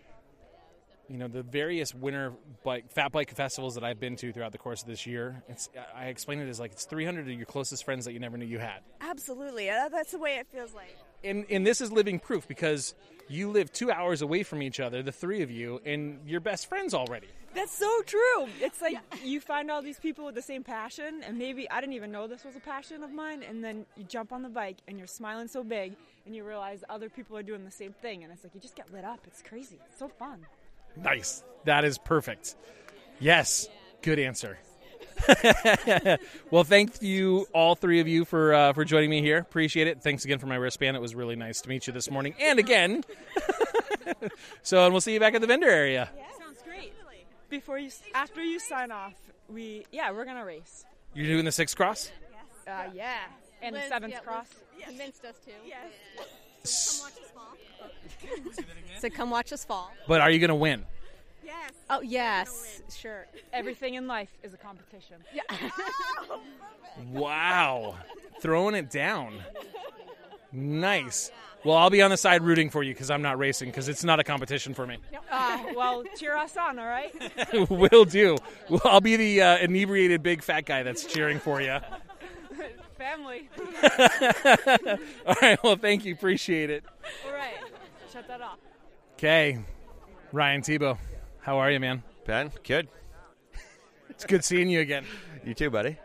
[1.08, 4.58] you know the various winter bike fat bike festivals that I've been to throughout the
[4.58, 5.42] course of this year.
[5.48, 8.36] It's I explain it as like it's 300 of your closest friends that you never
[8.36, 8.80] knew you had.
[9.00, 9.68] Absolutely.
[9.68, 10.96] Uh, That's the way it feels like.
[11.24, 12.94] And and this is living proof because
[13.28, 16.68] you live 2 hours away from each other, the three of you, and you're best
[16.68, 17.28] friends already.
[17.54, 18.48] That's so true.
[18.60, 21.94] It's like you find all these people with the same passion, and maybe I didn't
[21.94, 23.42] even know this was a passion of mine.
[23.42, 25.94] And then you jump on the bike and you're smiling so big,
[26.26, 28.76] and you realize other people are doing the same thing, and it's like you just
[28.76, 29.20] get lit up.
[29.26, 29.78] It's crazy.
[29.86, 30.46] It's so fun.
[30.96, 31.42] Nice.
[31.64, 32.56] That is perfect.
[33.20, 33.68] Yes.
[34.02, 34.58] Good answer.
[36.50, 39.38] well, thank you, all three of you, for uh, for joining me here.
[39.38, 40.02] Appreciate it.
[40.02, 40.96] Thanks again for my wristband.
[40.96, 43.04] It was really nice to meet you this morning and again.
[44.62, 46.10] so, and we'll see you back at the vendor area.
[46.38, 46.92] Sounds great.
[47.48, 49.14] Before you, after you sign off,
[49.48, 50.84] we yeah we're gonna race.
[51.14, 52.10] You're doing the six cross.
[52.66, 53.18] Uh, yeah,
[53.62, 54.46] and Liz, the seventh yeah, cross.
[54.76, 55.52] Liz convinced us to.
[55.66, 57.00] Yes.
[57.00, 59.00] Come watch us fall.
[59.00, 59.90] so come watch us fall.
[60.06, 60.84] But are you going to win?
[61.44, 61.72] Yes.
[61.90, 63.26] Oh yes, sure.
[63.52, 65.16] Everything in life is a competition.
[65.34, 65.42] Yeah.
[67.10, 67.96] Wow.
[68.40, 69.40] Throwing it down.
[70.52, 71.30] Nice.
[71.64, 74.04] Well, I'll be on the side rooting for you because I'm not racing because it's
[74.04, 74.98] not a competition for me.
[75.30, 77.14] Uh, well, cheer us on, all right?
[77.70, 78.36] Will do.
[78.68, 81.78] Well, I'll be the uh, inebriated big fat guy that's cheering for you.
[83.02, 83.48] Family.
[85.26, 85.58] All right.
[85.64, 86.14] Well, thank you.
[86.14, 86.84] Appreciate it.
[87.26, 87.54] all right.
[88.12, 88.58] Shut that off.
[89.14, 89.58] Okay.
[90.30, 90.98] Ryan Tebow,
[91.40, 92.04] how are you, man?
[92.26, 92.86] Ben, good.
[94.08, 95.04] It's good seeing you again.
[95.44, 95.96] You too, buddy.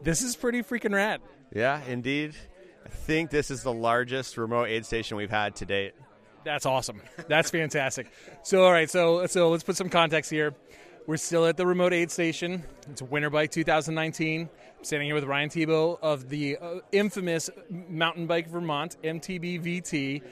[0.00, 1.20] This is pretty freaking rad.
[1.54, 2.34] Yeah, indeed.
[2.86, 5.92] I think this is the largest remote aid station we've had to date.
[6.42, 7.02] That's awesome.
[7.28, 8.10] That's fantastic.
[8.44, 10.54] So, all right, so so let's put some context here.
[11.06, 12.64] We're still at the remote aid station.
[12.90, 14.48] It's Winter Bike 2019.
[14.82, 20.22] Standing here with Ryan Tebow of the uh, infamous Mountain Bike Vermont MTBVT,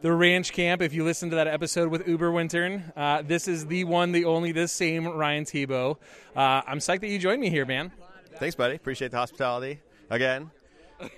[0.00, 0.80] The ranch camp.
[0.80, 4.24] If you listen to that episode with Uber Wintern, uh, this is the one, the
[4.24, 5.98] only, this same Ryan Tebow.
[6.34, 7.92] Uh, I'm psyched that you joined me here, man.
[8.36, 8.76] Thanks, buddy.
[8.76, 10.52] Appreciate the hospitality again.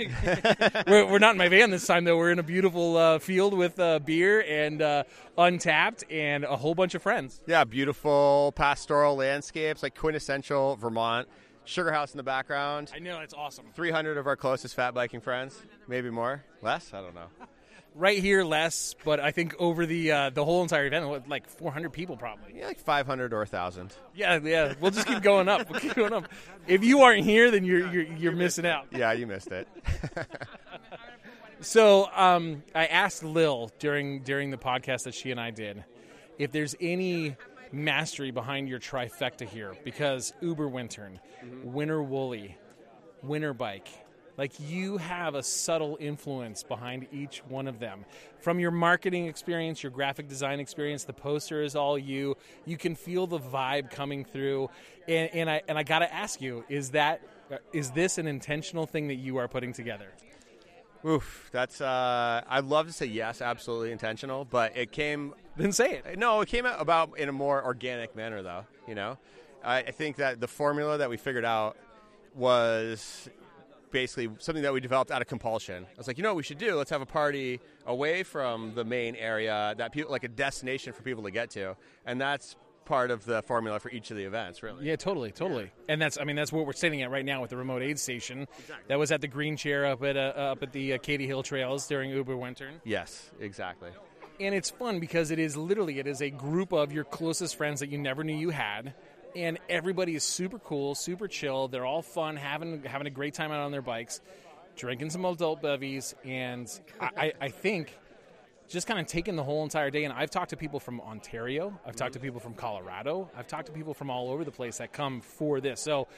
[0.89, 2.17] we're, we're not in my van this time, though.
[2.17, 5.05] We're in a beautiful uh, field with uh, beer and uh,
[5.39, 7.41] untapped and a whole bunch of friends.
[7.47, 11.29] Yeah, beautiful pastoral landscapes, like quintessential Vermont.
[11.71, 12.91] Sugar house in the background.
[12.95, 13.67] I know, it's awesome.
[13.75, 15.57] 300 of our closest fat biking friends,
[15.87, 16.93] maybe more, less.
[16.93, 17.29] I don't know.
[17.97, 21.49] Right here, less, but I think over the uh, the whole entire event, what, like
[21.49, 22.53] 400 people probably.
[22.57, 23.93] Yeah, like 500 or 1,000.
[24.15, 24.75] Yeah, yeah.
[24.81, 25.69] We'll just keep going up.
[25.69, 26.29] We'll keep going up.
[26.69, 28.87] If you aren't here, then you're you're, you're missing out.
[28.93, 29.67] Yeah, you missed it.
[31.63, 35.85] So um, I asked Lil during during the podcast that she and I did
[36.39, 37.37] if there's any
[37.73, 41.19] mastery behind your trifecta here because Uber Wintern,
[41.63, 42.57] Winter Woolly,
[43.23, 43.89] Winter Bike,
[44.37, 48.05] like you have a subtle influence behind each one of them.
[48.41, 52.37] From your marketing experience, your graphic design experience, the poster is all you.
[52.65, 54.71] You can feel the vibe coming through,
[55.07, 57.21] and, and I and I got to ask you: is that
[57.73, 60.09] is this an intentional thing that you are putting together?
[61.05, 61.81] Oof, that's.
[61.81, 65.35] Uh, I'd love to say yes, absolutely intentional, but it came.
[65.61, 66.19] Then say it.
[66.19, 68.65] No, it came out about in a more organic manner, though.
[68.89, 69.19] You know,
[69.65, 71.77] I, I think that the formula that we figured out
[72.35, 73.29] was
[73.91, 75.85] basically something that we developed out of compulsion.
[75.85, 76.77] I was like, you know what we should do?
[76.77, 81.03] Let's have a party away from the main area that people like a destination for
[81.03, 84.63] people to get to, and that's part of the formula for each of the events,
[84.63, 84.85] really.
[84.85, 85.71] Yeah, totally, totally.
[85.89, 87.99] And that's, I mean, that's what we're sitting at right now with the remote aid
[87.99, 88.49] station.
[88.89, 91.43] That was at the green chair up at uh, up at the uh, Cady Hill
[91.43, 92.81] Trails during Uber Wintern.
[92.85, 93.91] Yes, exactly.
[94.41, 97.81] And it's fun because it is literally it is a group of your closest friends
[97.81, 98.95] that you never knew you had.
[99.37, 101.69] And everybody is super cool, super chill.
[101.69, 104.23] They're all fun, having having a great time out on their bikes,
[104.77, 106.69] drinking some adult bevies, and
[107.01, 107.97] I, I, think
[108.67, 110.05] just kind of taking the whole entire day.
[110.05, 113.67] And I've talked to people from Ontario, I've talked to people from Colorado, I've talked
[113.67, 115.81] to people from all over the place that come for this.
[115.81, 116.09] So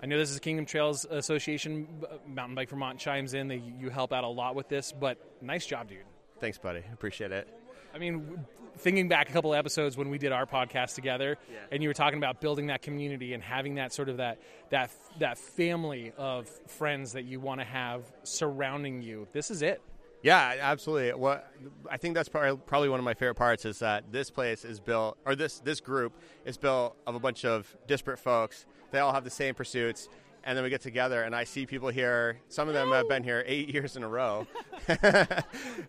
[0.00, 1.88] I know this is Kingdom Trails Association.
[2.02, 3.50] Uh, mountain Bike Vermont chimes in.
[3.80, 5.98] You help out a lot with this, but nice job, dude.
[6.40, 6.82] Thanks, buddy.
[6.92, 7.48] Appreciate it.
[7.94, 8.44] I mean,
[8.76, 11.58] thinking back a couple episodes when we did our podcast together, Yeah.
[11.72, 14.38] and you were talking about building that community and having that sort of that
[14.70, 19.26] that that family of friends that you want to have surrounding you.
[19.32, 19.80] This is it.
[20.22, 21.12] Yeah, absolutely.
[21.18, 21.50] What
[21.90, 24.80] I think that's probably probably one of my favorite parts is that this place is
[24.80, 26.12] built, or this this group
[26.44, 28.66] is built of a bunch of disparate folks.
[28.90, 30.08] They all have the same pursuits,
[30.48, 32.40] and then we get together, and I see people here.
[32.48, 34.46] Some of them have been here eight years in a row,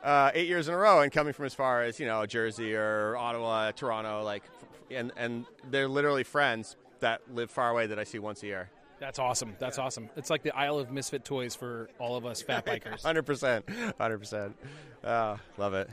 [0.03, 2.75] uh, eight years in a row, and coming from as far as you know Jersey
[2.75, 4.43] or Ottawa, Toronto, like,
[4.91, 8.69] and and they're literally friends that live far away that I see once a year.
[8.99, 9.55] That's awesome.
[9.59, 10.09] That's awesome.
[10.17, 13.01] It's like the Isle of Misfit Toys for all of us fat bikers.
[13.05, 13.63] Hundred percent,
[13.97, 14.57] hundred percent.
[15.01, 15.89] Uh, Love it.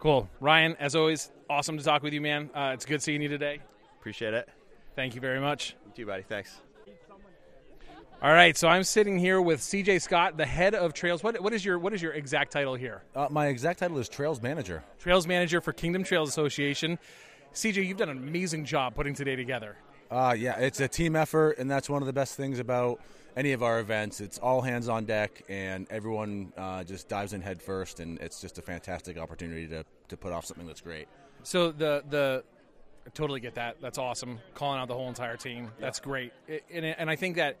[0.00, 0.28] Cool.
[0.40, 2.50] Ryan, as always, awesome to talk with you, man.
[2.52, 3.60] Uh, it's good seeing you today.
[4.00, 4.48] Appreciate it.
[4.96, 5.76] Thank you very much.
[5.86, 6.24] You too, buddy.
[6.24, 6.60] Thanks.
[8.20, 11.22] All right, so I'm sitting here with CJ Scott, the head of Trails.
[11.22, 13.02] What, what is your what is your exact title here?
[13.14, 14.82] Uh, my exact title is Trails Manager.
[14.98, 16.98] Trails Manager for Kingdom Trails Association.
[17.54, 19.76] CJ, you've done an amazing job putting today together.
[20.10, 23.00] Uh, yeah, it's a team effort, and that's one of the best things about
[23.36, 24.20] any of our events.
[24.20, 28.40] It's all hands on deck, and everyone uh, just dives in head first, and it's
[28.40, 31.06] just a fantastic opportunity to, to put off something that's great.
[31.44, 32.42] So the the
[33.06, 33.76] I totally get that.
[33.80, 34.40] That's awesome.
[34.54, 35.70] Calling out the whole entire team.
[35.78, 36.32] That's great.
[36.48, 37.58] It- and, and I think that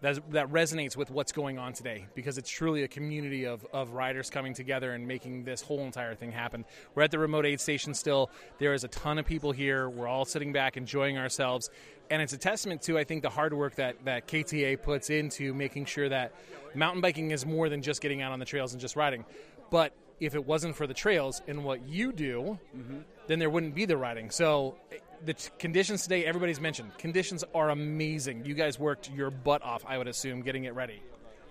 [0.00, 3.92] that that resonates with what's going on today because it's truly a community of, of
[3.92, 6.64] riders coming together and making this whole entire thing happen.
[6.94, 8.30] We're at the remote aid station still.
[8.58, 9.88] There is a ton of people here.
[9.88, 11.70] We're all sitting back enjoying ourselves.
[12.10, 15.54] And it's a testament to, I think, the hard work that, that KTA puts into
[15.54, 16.34] making sure that
[16.74, 19.24] mountain biking is more than just getting out on the trails and just riding.
[19.70, 22.98] But if it wasn't for the trails and what you do, mm-hmm.
[23.28, 24.30] then there wouldn't be the riding.
[24.30, 24.76] So
[25.24, 28.44] the t- conditions today, everybody's mentioned, conditions are amazing.
[28.44, 31.02] You guys worked your butt off, I would assume, getting it ready.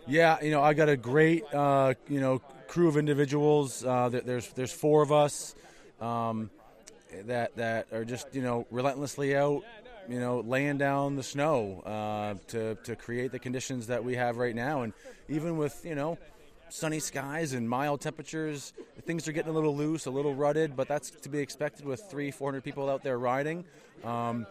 [0.08, 3.86] Yeah, you know, I got a great, uh, you know, crew of individuals.
[3.86, 5.55] Uh, there's there's four of us
[6.01, 6.49] um,
[7.25, 9.63] that that are just you know relentlessly out,
[10.08, 14.38] you know, laying down the snow uh, to to create the conditions that we have
[14.38, 14.82] right now.
[14.82, 14.93] And
[15.27, 16.17] even with you know
[16.69, 18.73] sunny skies and mild temperatures,
[19.05, 22.01] things are getting a little loose, a little rutted, but that's to be expected with
[22.10, 23.65] three, four hundred people out there riding.
[24.03, 24.45] Um,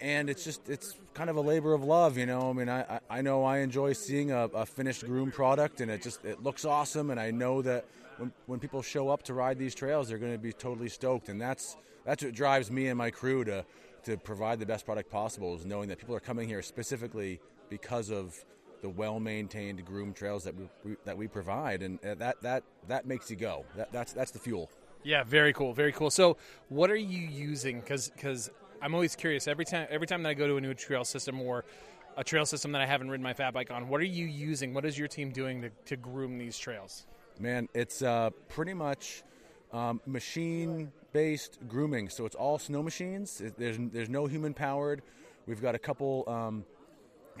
[0.00, 2.50] and it's just it's kind of a labor of love, you know.
[2.50, 6.02] I mean, I, I- know I enjoy seeing a, a finished groom product, and it
[6.02, 7.84] just it looks awesome, and I know that
[8.18, 11.28] when when people show up to ride these trails, they're going to be totally stoked,
[11.28, 13.64] and that's that's what drives me and my crew to
[14.04, 18.10] to provide the best product possible is knowing that people are coming here specifically because
[18.10, 18.44] of
[18.82, 22.62] the well maintained groom trails that we, we that we provide, and uh, that that
[22.88, 23.64] that makes you go.
[23.76, 24.70] That, that's that's the fuel.
[25.04, 26.10] Yeah, very cool, very cool.
[26.10, 26.36] So,
[26.68, 27.80] what are you using?
[27.80, 28.50] Because
[28.82, 29.46] I'm always curious.
[29.48, 31.64] Every time, every time that I go to a new trail system or
[32.16, 34.74] a trail system that I haven't ridden my fat bike on, what are you using?
[34.74, 37.06] What is your team doing to, to groom these trails?
[37.38, 39.22] Man, it's uh, pretty much
[39.72, 42.08] um, machine-based grooming.
[42.08, 43.40] So it's all snow machines.
[43.40, 45.02] It- There's there's no human powered.
[45.46, 46.24] We've got a couple.
[46.28, 46.64] Um,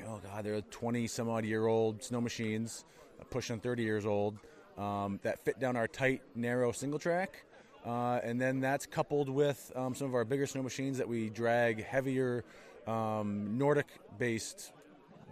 [0.06, 2.84] oh God, they're 20 some odd year old snow machines,
[3.20, 4.38] uh, pushing 30 years old,
[4.76, 7.44] um, that fit down our tight, narrow single track.
[7.86, 11.30] Uh, and then that's coupled with um, some of our bigger snow machines that we
[11.30, 12.44] drag heavier
[12.86, 13.86] um, Nordic
[14.18, 14.72] based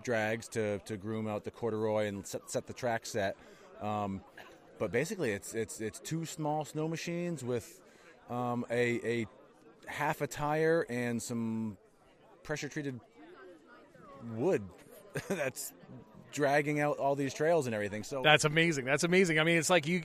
[0.03, 3.37] drags to, to groom out the corduroy and set, set the track set.
[3.81, 4.21] Um,
[4.79, 7.81] but basically, it's it's it's two small snow machines with
[8.29, 9.27] um, a a
[9.87, 11.77] half a tire and some
[12.43, 13.01] pressure treated
[14.35, 14.63] wood
[15.29, 15.73] that's
[16.33, 18.03] dragging out all these trails and everything.
[18.03, 18.85] So That's amazing.
[18.85, 19.39] That's amazing.
[19.39, 20.03] I mean, it's like you,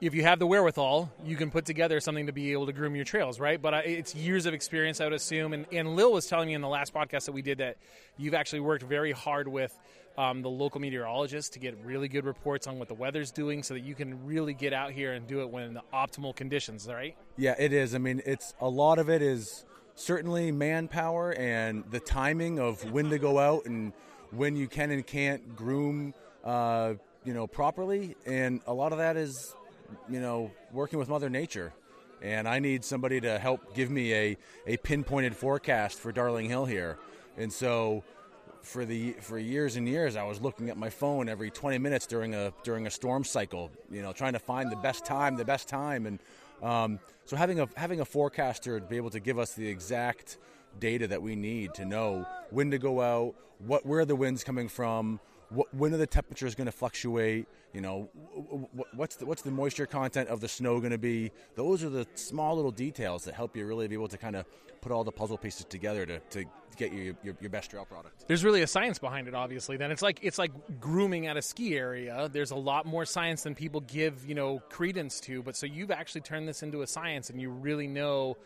[0.00, 2.94] if you have the wherewithal, you can put together something to be able to groom
[2.94, 3.60] your trails, right?
[3.60, 5.52] But I, it's years of experience, I would assume.
[5.52, 7.76] And, and Lil was telling me in the last podcast that we did that
[8.16, 9.76] you've actually worked very hard with
[10.18, 13.74] um, the local meteorologists to get really good reports on what the weather's doing, so
[13.74, 16.86] that you can really get out here and do it when in the optimal conditions,
[16.88, 17.16] right?
[17.36, 17.94] Yeah, it is.
[17.94, 19.64] I mean, it's a lot of it is
[19.94, 23.92] certainly manpower and the timing of when to go out and
[24.30, 28.16] when you can and can't groom, uh, you know, properly.
[28.26, 29.54] And a lot of that is,
[30.08, 31.72] you know, working with Mother Nature.
[32.22, 36.66] And I need somebody to help give me a, a pinpointed forecast for Darling Hill
[36.66, 36.98] here.
[37.36, 38.04] And so
[38.62, 42.06] for the for years and years I was looking at my phone every 20 minutes
[42.06, 45.44] during a during a storm cycle, you know, trying to find the best time, the
[45.44, 46.18] best time and
[46.62, 50.38] um, so having a having a forecaster be able to give us the exact
[50.78, 54.68] data that we need to know when to go out, what where the winds coming
[54.68, 59.26] from, what, when are the temperatures going to fluctuate, you know, wh- wh- what's the,
[59.26, 61.30] what's the moisture content of the snow going to be?
[61.54, 64.46] Those are the small little details that help you really be able to kind of
[64.80, 66.44] put all the puzzle pieces together to, to
[66.76, 68.24] get you your, your best trail product.
[68.26, 69.76] There's really a science behind it, obviously.
[69.76, 72.28] Then it's like it's like grooming at a ski area.
[72.32, 75.42] There's a lot more science than people give you know credence to.
[75.42, 78.36] But so you've actually turned this into a science, and you really know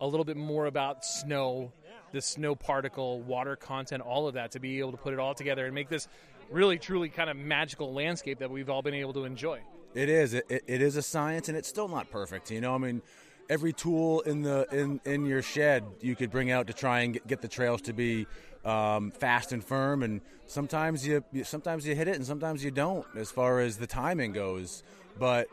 [0.00, 1.72] a little bit more about snow,
[2.12, 5.34] the snow particle, water content, all of that to be able to put it all
[5.34, 6.08] together and make this
[6.50, 9.60] really truly kind of magical landscape that we've all been able to enjoy.
[9.94, 10.34] It is.
[10.34, 12.50] It, it, is a science, and it's still not perfect.
[12.50, 13.02] You know, I mean,
[13.48, 17.12] every tool in the in in your shed you could bring out to try and
[17.12, 18.26] get, get the trails to be
[18.64, 20.02] um, fast and firm.
[20.02, 23.76] And sometimes you you- sometimes you hit it, and sometimes you don't, as far as
[23.76, 24.82] the timing goes.
[25.18, 25.46] But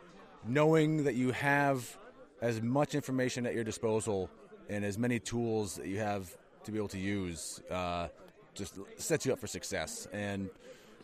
[0.47, 1.97] knowing that you have
[2.41, 4.29] as much information at your disposal
[4.69, 8.07] and as many tools that you have to be able to use uh,
[8.55, 10.07] just sets you up for success.
[10.11, 10.49] And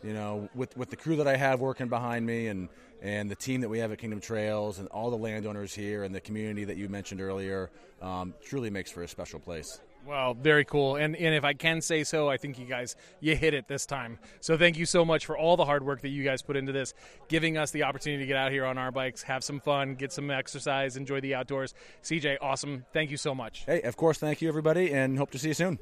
[0.02, 2.68] you know, with with the crew that I have working behind me, and
[3.02, 6.14] and the team that we have at Kingdom Trails, and all the landowners here, and
[6.14, 7.70] the community that you mentioned earlier,
[8.02, 9.80] um, truly makes for a special place.
[10.06, 10.96] Well, very cool.
[10.96, 13.84] And and if I can say so, I think you guys you hit it this
[13.84, 14.18] time.
[14.40, 16.72] So thank you so much for all the hard work that you guys put into
[16.72, 16.94] this,
[17.28, 20.12] giving us the opportunity to get out here on our bikes, have some fun, get
[20.12, 21.74] some exercise, enjoy the outdoors.
[22.02, 22.86] CJ, awesome.
[22.92, 23.64] Thank you so much.
[23.66, 25.78] Hey, of course, thank you everybody, and hope to see you soon.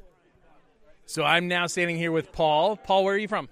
[1.05, 2.75] So I'm now standing here with Paul.
[2.75, 3.47] Paul, where are you from?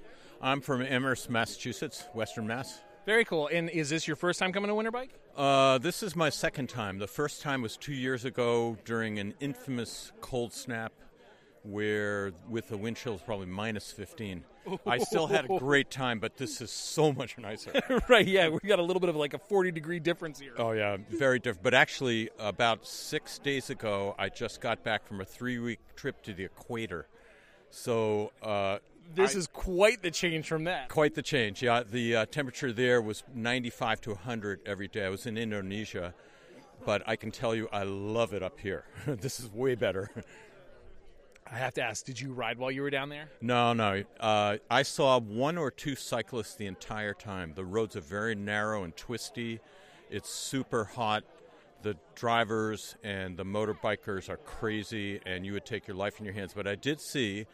[0.45, 2.79] I'm from Amherst, Massachusetts, Western Mass.
[3.07, 3.47] Very cool.
[3.47, 5.09] And is this your first time coming to Winter Bike?
[5.35, 6.99] Uh, this is my second time.
[6.99, 10.93] The first time was two years ago during an infamous cold snap
[11.63, 14.43] where, with the wind chills probably minus 15.
[14.85, 17.71] I still had a great time, but this is so much nicer.
[18.07, 18.49] right, yeah.
[18.49, 20.53] We got a little bit of like a 40 degree difference here.
[20.59, 21.63] Oh yeah, very different.
[21.63, 26.35] But actually, about six days ago, I just got back from a three-week trip to
[26.35, 27.07] the equator.
[27.71, 28.77] So uh,
[29.13, 30.89] This I- is quite the change from that.
[30.89, 31.61] quite the change.
[31.61, 35.05] Yeah, the uh, temperature there was 95 to 100 every day.
[35.05, 36.13] I was in Indonesia,
[36.85, 38.85] but I can tell you, I love it up here.
[39.05, 40.09] this is way better.
[41.49, 43.29] I have to ask, did you ride while you were down there?
[43.39, 44.03] No, no.
[44.19, 47.53] Uh, I saw one or two cyclists the entire time.
[47.55, 49.59] The roads are very narrow and twisty.
[50.09, 51.23] It's super hot.
[51.83, 56.33] The drivers and the motorbikers are crazy, and you would take your life in your
[56.33, 56.53] hands.
[56.55, 57.45] But I did see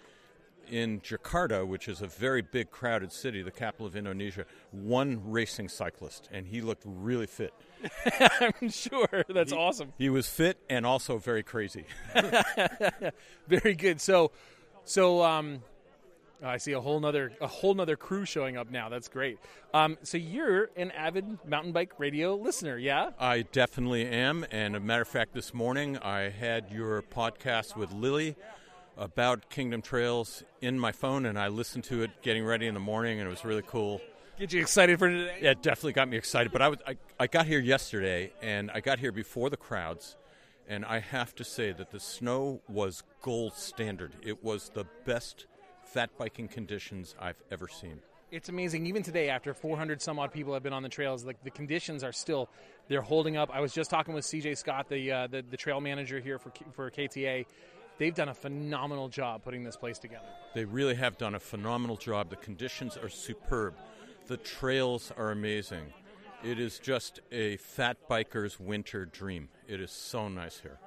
[0.72, 5.70] in Jakarta, which is a very big, crowded city, the capital of Indonesia, one racing
[5.70, 7.54] cyclist, and he looked really fit.
[8.40, 9.26] I'm sure.
[9.28, 9.94] That's awesome.
[9.98, 11.86] He was fit and also very crazy.
[13.48, 14.00] Very good.
[14.00, 14.32] So,
[14.86, 15.62] so um,
[16.44, 18.90] I see a whole nother a whole nother crew showing up now.
[18.90, 19.40] That's great.
[19.74, 23.12] Um, so you're an avid mountain bike radio listener, yeah?
[23.20, 24.46] I definitely am.
[24.52, 28.36] And a matter of fact, this morning I had your podcast with Lily
[28.98, 32.80] about Kingdom Trails in my phone, and I listened to it getting ready in the
[32.80, 34.02] morning, and it was really cool.
[34.40, 35.38] Get you excited for today?
[35.42, 36.52] Yeah, it definitely got me excited.
[36.52, 40.18] But I was I, I got here yesterday, and I got here before the crowds,
[40.68, 44.14] and I have to say that the snow was gold standard.
[44.22, 45.46] It was the best
[45.84, 48.00] fat biking conditions I've ever seen.
[48.32, 48.86] It's amazing.
[48.88, 52.04] Even today, after 400 some odd people have been on the trails, like the conditions
[52.04, 52.50] are still
[52.88, 53.50] they're holding up.
[53.54, 56.52] I was just talking with CJ Scott, the uh, the, the trail manager here for
[56.72, 57.46] for KTA.
[58.02, 60.26] They've done a phenomenal job putting this place together.
[60.56, 62.32] They really have done a phenomenal job.
[62.32, 63.76] The conditions are superb.
[64.26, 65.94] The trails are amazing.
[66.44, 69.50] It is just a fat biker's winter dream.
[69.68, 70.80] It is so nice here.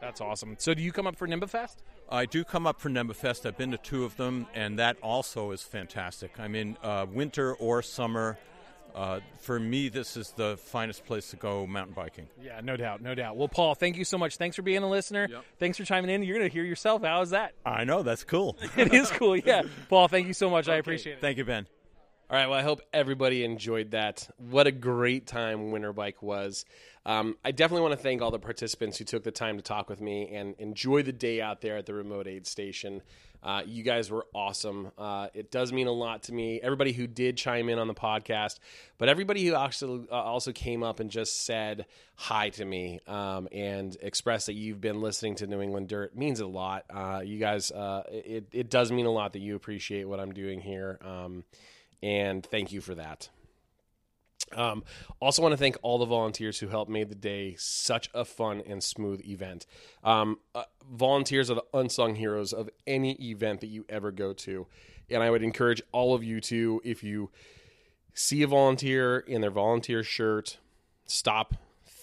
[0.00, 0.56] That's awesome.
[0.58, 1.76] So, do you come up for NEMBAfest?
[2.10, 3.46] I do come up for NEMBAfest.
[3.46, 6.40] I've been to two of them, and that also is fantastic.
[6.40, 8.38] I mean, uh, winter or summer,
[8.96, 12.28] uh, for me, this is the finest place to go mountain biking.
[12.42, 13.36] Yeah, no doubt, no doubt.
[13.36, 14.38] Well, Paul, thank you so much.
[14.38, 15.28] Thanks for being a listener.
[15.58, 16.22] Thanks for chiming in.
[16.22, 17.02] You're going to hear yourself.
[17.02, 17.52] How is that?
[17.64, 18.56] I know, that's cool.
[18.76, 19.62] it is cool, yeah.
[19.90, 20.66] Paul, thank you so much.
[20.68, 21.20] I appreciate it.
[21.20, 21.66] Thank you, Ben.
[22.28, 22.48] All right.
[22.48, 24.28] Well, I hope everybody enjoyed that.
[24.38, 26.64] What a great time Winterbike was.
[27.04, 29.88] Um, I definitely want to thank all the participants who took the time to talk
[29.88, 33.00] with me and enjoy the day out there at the remote aid station.
[33.46, 34.90] Uh, you guys were awesome.
[34.98, 36.60] Uh, it does mean a lot to me.
[36.60, 38.58] Everybody who did chime in on the podcast,
[38.98, 43.46] but everybody who actually uh, also came up and just said hi to me um,
[43.52, 46.86] and expressed that you've been listening to New England Dirt means a lot.
[46.90, 50.32] Uh, you guys, uh, it, it does mean a lot that you appreciate what I'm
[50.32, 50.98] doing here.
[51.04, 51.44] Um,
[52.02, 53.28] and thank you for that.
[54.52, 54.84] Um,
[55.20, 58.62] also, want to thank all the volunteers who helped made the day such a fun
[58.66, 59.66] and smooth event.
[60.04, 64.66] Um, uh, volunteers are the unsung heroes of any event that you ever go to,
[65.10, 67.30] and I would encourage all of you to, if you
[68.14, 70.58] see a volunteer in their volunteer shirt,
[71.06, 71.54] stop,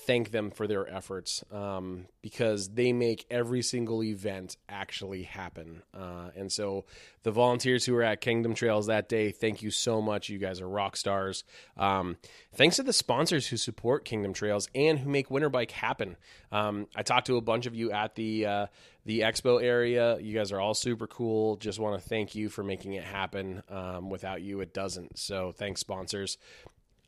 [0.05, 5.83] thank them for their efforts um, because they make every single event actually happen.
[5.93, 6.85] Uh, and so,
[7.23, 10.29] the volunteers who were at Kingdom Trails that day, thank you so much.
[10.29, 11.43] You guys are rock stars.
[11.77, 12.17] Um,
[12.53, 16.17] thanks to the sponsors who support Kingdom Trails and who make Winterbike happen.
[16.51, 18.65] Um, I talked to a bunch of you at the uh,
[19.05, 20.17] the expo area.
[20.19, 21.57] You guys are all super cool.
[21.57, 23.63] Just want to thank you for making it happen.
[23.69, 25.17] Um, without you, it doesn't.
[25.17, 26.37] So, thanks, sponsors.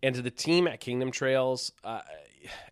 [0.04, 2.02] And to the team at Kingdom Trails, uh,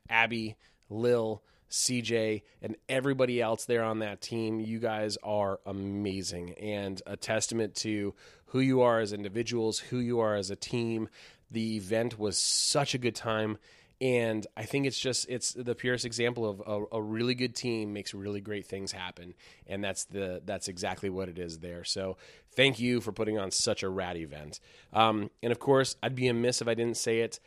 [0.09, 0.55] Abby,
[0.89, 7.17] Lil, CJ, and everybody else there on that team, you guys are amazing and a
[7.17, 8.13] testament to
[8.47, 11.09] who you are as individuals, who you are as a team.
[11.49, 13.57] The event was such a good time.
[14.03, 17.93] And I think it's just it's the purest example of a, a really good team
[17.93, 19.33] makes really great things happen,
[19.65, 21.85] and that's the that's exactly what it is there.
[21.85, 22.17] So
[22.51, 24.59] thank you for putting on such a rad event.
[24.91, 27.39] Um, and of course, I'd be amiss if I didn't say it.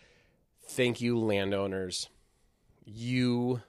[0.67, 2.09] Thank you, landowners.
[2.87, 3.61] You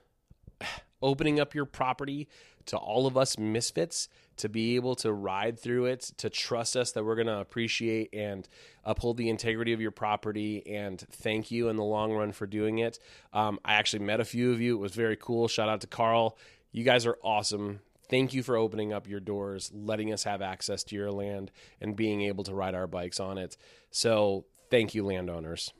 [1.02, 2.26] opening up your property
[2.64, 4.08] to all of us misfits
[4.38, 8.10] to be able to ride through it, to trust us that we're going to appreciate
[8.12, 8.48] and
[8.84, 10.66] uphold the integrity of your property.
[10.66, 12.98] And thank you in the long run for doing it.
[13.32, 14.76] Um, I actually met a few of you.
[14.76, 15.48] It was very cool.
[15.48, 16.36] Shout out to Carl.
[16.72, 17.80] You guys are awesome.
[18.08, 21.94] Thank you for opening up your doors, letting us have access to your land, and
[21.94, 23.56] being able to ride our bikes on it.
[23.90, 25.72] So, thank you, landowners.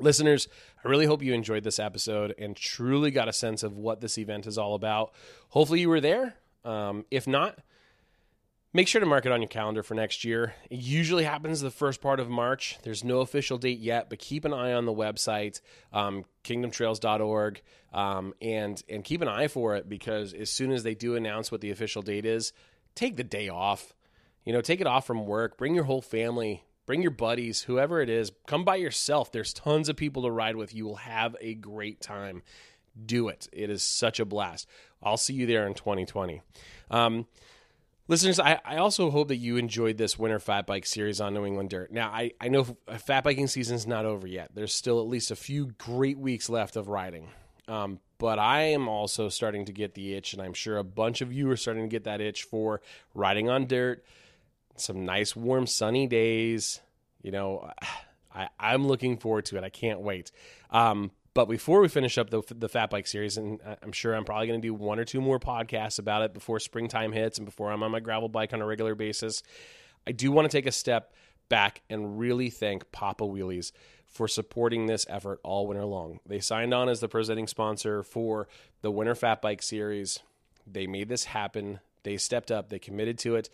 [0.00, 0.46] Listeners,
[0.84, 4.16] I really hope you enjoyed this episode and truly got a sense of what this
[4.16, 5.12] event is all about.
[5.48, 6.36] Hopefully, you were there.
[6.64, 7.58] Um, if not,
[8.72, 10.54] make sure to mark it on your calendar for next year.
[10.70, 12.78] It usually happens the first part of March.
[12.82, 15.60] There's no official date yet, but keep an eye on the website,
[15.92, 20.94] um, kingdomtrails.org, um, and and keep an eye for it because as soon as they
[20.94, 22.52] do announce what the official date is,
[22.94, 23.94] take the day off.
[24.44, 25.58] You know, take it off from work.
[25.58, 26.64] Bring your whole family.
[26.86, 28.32] Bring your buddies, whoever it is.
[28.46, 29.30] Come by yourself.
[29.30, 30.74] There's tons of people to ride with.
[30.74, 32.42] You will have a great time.
[33.04, 33.46] Do it.
[33.52, 34.66] It is such a blast.
[35.02, 36.42] I'll see you there in 2020.
[36.90, 37.26] Um,
[38.08, 41.44] Listeners, I, I also hope that you enjoyed this winter fat bike series on New
[41.44, 41.92] England Dirt.
[41.92, 42.64] Now, I, I know
[42.96, 44.50] fat biking season's not over yet.
[44.54, 47.28] There's still at least a few great weeks left of riding.
[47.68, 51.20] Um, but I am also starting to get the itch, and I'm sure a bunch
[51.20, 52.80] of you are starting to get that itch for
[53.14, 54.02] riding on dirt,
[54.76, 56.80] some nice, warm, sunny days.
[57.20, 57.70] You know,
[58.34, 59.64] I, I'm looking forward to it.
[59.64, 60.32] I can't wait.
[60.70, 64.24] Um, but before we finish up the, the Fat Bike series, and I'm sure I'm
[64.24, 67.44] probably going to do one or two more podcasts about it before springtime hits and
[67.44, 69.44] before I'm on my gravel bike on a regular basis,
[70.04, 71.14] I do want to take a step
[71.48, 73.70] back and really thank Papa Wheelies
[74.04, 76.18] for supporting this effort all winter long.
[76.26, 78.48] They signed on as the presenting sponsor for
[78.82, 80.18] the Winter Fat Bike series.
[80.66, 81.78] They made this happen.
[82.02, 82.68] They stepped up.
[82.68, 83.48] They committed to it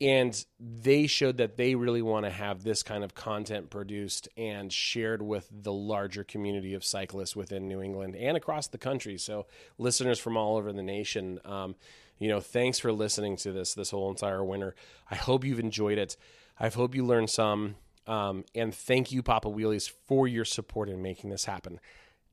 [0.00, 4.72] and they showed that they really want to have this kind of content produced and
[4.72, 9.16] shared with the larger community of cyclists within New England and across the country.
[9.16, 9.46] So,
[9.78, 11.76] listeners from all over the nation, um,
[12.18, 14.74] you know, thanks for listening to this this whole entire winter.
[15.10, 16.16] I hope you've enjoyed it.
[16.58, 17.76] I hope you learned some.
[18.06, 21.80] Um, and thank you, Papa Wheelies, for your support in making this happen.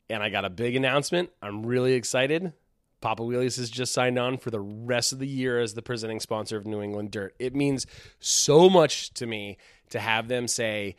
[0.09, 1.29] And I got a big announcement.
[1.41, 2.53] I'm really excited.
[3.01, 6.19] Papa Wheelies has just signed on for the rest of the year as the presenting
[6.19, 7.35] sponsor of New England Dirt.
[7.39, 7.85] It means
[8.19, 9.57] so much to me
[9.89, 10.95] to have them say,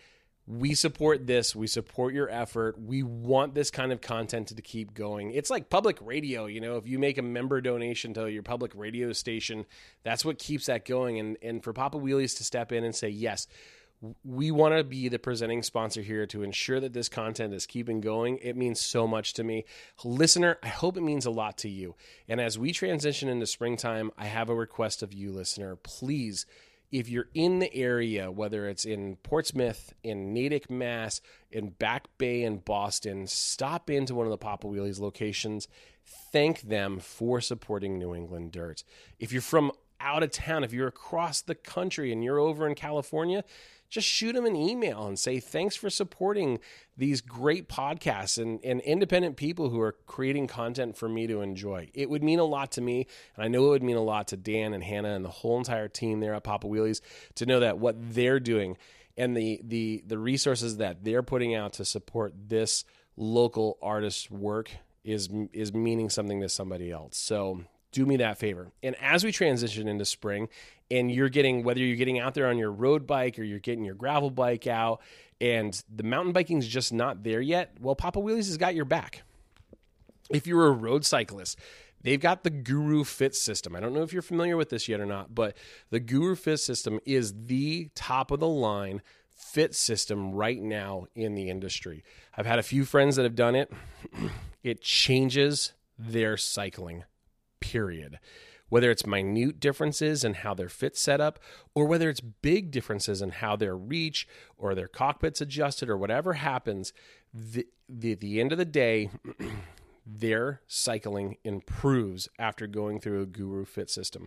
[0.47, 4.93] we support this, we support your effort, we want this kind of content to keep
[4.93, 5.31] going.
[5.31, 8.73] It's like public radio, you know, if you make a member donation to your public
[8.75, 9.65] radio station,
[10.03, 11.21] that's what keeps that going.
[11.21, 13.47] And and for Papa Wheelies to step in and say, yes,
[14.25, 18.01] we want to be the presenting sponsor here to ensure that this content is keeping
[18.01, 18.39] going.
[18.43, 19.65] It means so much to me.
[20.05, 21.95] Listener, I hope it means a lot to you.
[22.29, 25.77] And as we transition into springtime, I have a request of you, listener.
[25.77, 26.47] Please,
[26.91, 32.43] if you're in the area, whether it's in Portsmouth, in Natick, Mass, in Back Bay,
[32.43, 35.69] in Boston, stop into one of the Papa Wheelies locations.
[36.05, 38.83] Thank them for supporting New England Dirt.
[39.21, 42.75] If you're from out of town, if you're across the country and you're over in
[42.75, 43.45] California,
[43.93, 46.59] just shoot them an email and say thanks for supporting
[46.97, 51.91] these great podcasts and, and independent people who are creating content for me to enjoy.
[51.93, 54.29] It would mean a lot to me, and I know it would mean a lot
[54.29, 57.03] to Dan and Hannah and the whole entire team there at Papa Wheelies
[57.35, 58.79] to know that what they're doing
[59.19, 62.87] and the the the resources that they're putting out to support this
[63.19, 64.71] local artist's work
[65.05, 67.19] is is meaning something to somebody else.
[67.19, 68.73] So do me that favor.
[68.83, 70.49] And as we transition into spring
[70.91, 73.85] and you're getting whether you're getting out there on your road bike or you're getting
[73.85, 75.01] your gravel bike out
[75.41, 79.23] and the mountain biking's just not there yet, well Papa Wheelies has got your back.
[80.31, 81.59] If you're a road cyclist,
[82.03, 83.77] they've got the Guru Fit system.
[83.77, 85.57] I don't know if you're familiar with this yet or not, but
[85.91, 89.03] the Guru Fit system is the top of the line
[89.43, 92.05] fit system right now in the industry.
[92.37, 93.73] I've had a few friends that have done it.
[94.63, 97.05] it changes their cycling.
[97.63, 98.19] Period
[98.73, 101.39] whether it's minute differences in how their fit set up,
[101.75, 106.33] or whether it's big differences in how their reach or their cockpit's adjusted, or whatever
[106.33, 106.95] happens,
[107.35, 109.11] the, the, the end of the day,
[110.07, 114.27] their cycling improves after going through a Guru Fit system.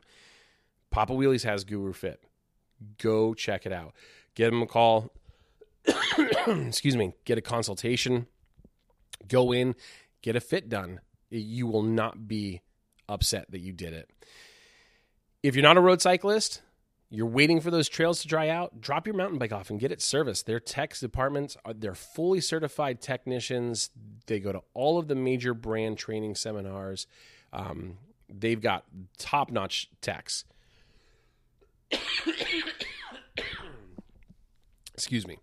[0.92, 2.22] Papa Wheelies has Guru Fit.
[3.00, 3.96] Go check it out.
[4.36, 5.12] Get them a call.
[6.48, 7.16] Excuse me.
[7.26, 8.28] Get a consultation.
[9.28, 9.74] Go in,
[10.22, 11.00] get a fit done.
[11.32, 12.62] You will not be
[13.10, 14.10] upset that you did it.
[15.44, 16.62] If you're not a road cyclist,
[17.12, 18.82] You're waiting for those trails to dry out.
[18.82, 20.48] Drop your mountain bike off and get it serviced.
[20.48, 23.92] Their tech departments are they're fully certified technicians.
[24.26, 27.06] They go to all of the major brand training seminars.
[27.54, 28.86] Um, they've got
[29.18, 30.46] top notch techs.
[34.94, 35.38] Excuse me.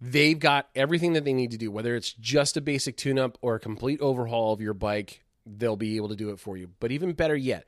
[0.00, 3.38] They've got everything that they need to do, whether it's just a basic tune up
[3.42, 6.70] or a complete overhaul of your bike, they'll be able to do it for you.
[6.80, 7.66] But even better yet,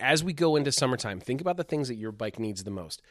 [0.00, 3.02] as we go into summertime, think about the things that your bike needs the most.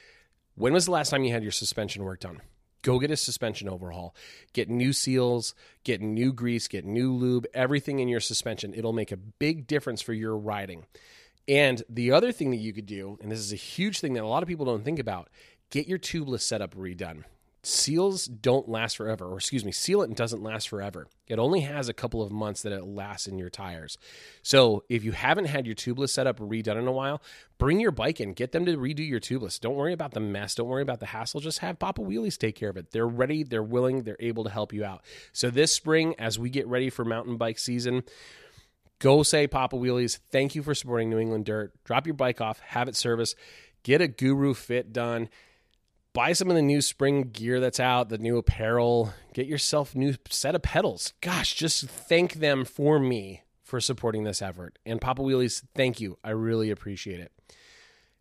[0.55, 2.41] When was the last time you had your suspension work done?
[2.83, 4.13] Go get a suspension overhaul.
[4.51, 8.73] Get new seals, get new grease, get new lube, everything in your suspension.
[8.73, 10.85] It'll make a big difference for your riding.
[11.47, 14.23] And the other thing that you could do, and this is a huge thing that
[14.23, 15.29] a lot of people don't think about,
[15.69, 17.23] get your tubeless setup redone.
[17.65, 21.07] Seals don't last forever, or excuse me, sealant doesn't last forever.
[21.27, 23.97] It only has a couple of months that it lasts in your tires.
[24.41, 27.21] So if you haven't had your tubeless setup redone in a while,
[27.57, 29.61] bring your bike in, get them to redo your tubeless.
[29.61, 31.39] Don't worry about the mess, don't worry about the hassle.
[31.39, 32.91] Just have Papa Wheelies take care of it.
[32.91, 35.01] They're ready, they're willing, they're able to help you out.
[35.31, 38.03] So this spring, as we get ready for mountain bike season,
[38.99, 41.71] go say Papa Wheelies, thank you for supporting New England Dirt.
[41.85, 43.37] Drop your bike off, have it serviced,
[43.83, 45.29] get a guru fit done
[46.13, 50.15] buy some of the new spring gear that's out, the new apparel, get yourself new
[50.29, 51.13] set of pedals.
[51.21, 54.77] Gosh, just thank them for me for supporting this effort.
[54.85, 56.17] And Papa Wheelies, thank you.
[56.23, 57.31] I really appreciate it.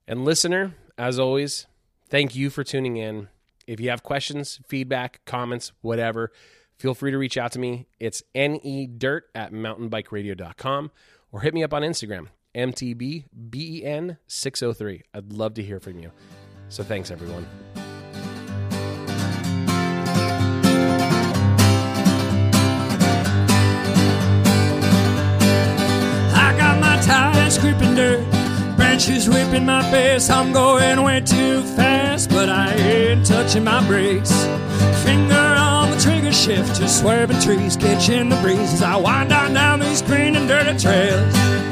[0.09, 1.67] And listener, as always,
[2.09, 3.29] thank you for tuning in.
[3.67, 6.33] If you have questions, feedback, comments, whatever,
[6.77, 7.89] feel free to reach out to me.
[8.01, 10.91] It's nedirt at mountainbikeradio.com
[11.31, 15.03] or hit me up on Instagram, MTBBEN603.
[15.15, 16.11] I'd love to hear from you.
[16.69, 17.47] So thanks, everyone.
[27.03, 28.25] Tires gripping dirt,
[28.77, 30.31] branches whipping my face.
[30.31, 34.33] I'm going way too fast, but I ain't touching my brakes.
[35.05, 39.55] Finger on the trigger shift, just swerving trees, catching the breeze as I wind on
[39.55, 41.72] down these green and dirty trails.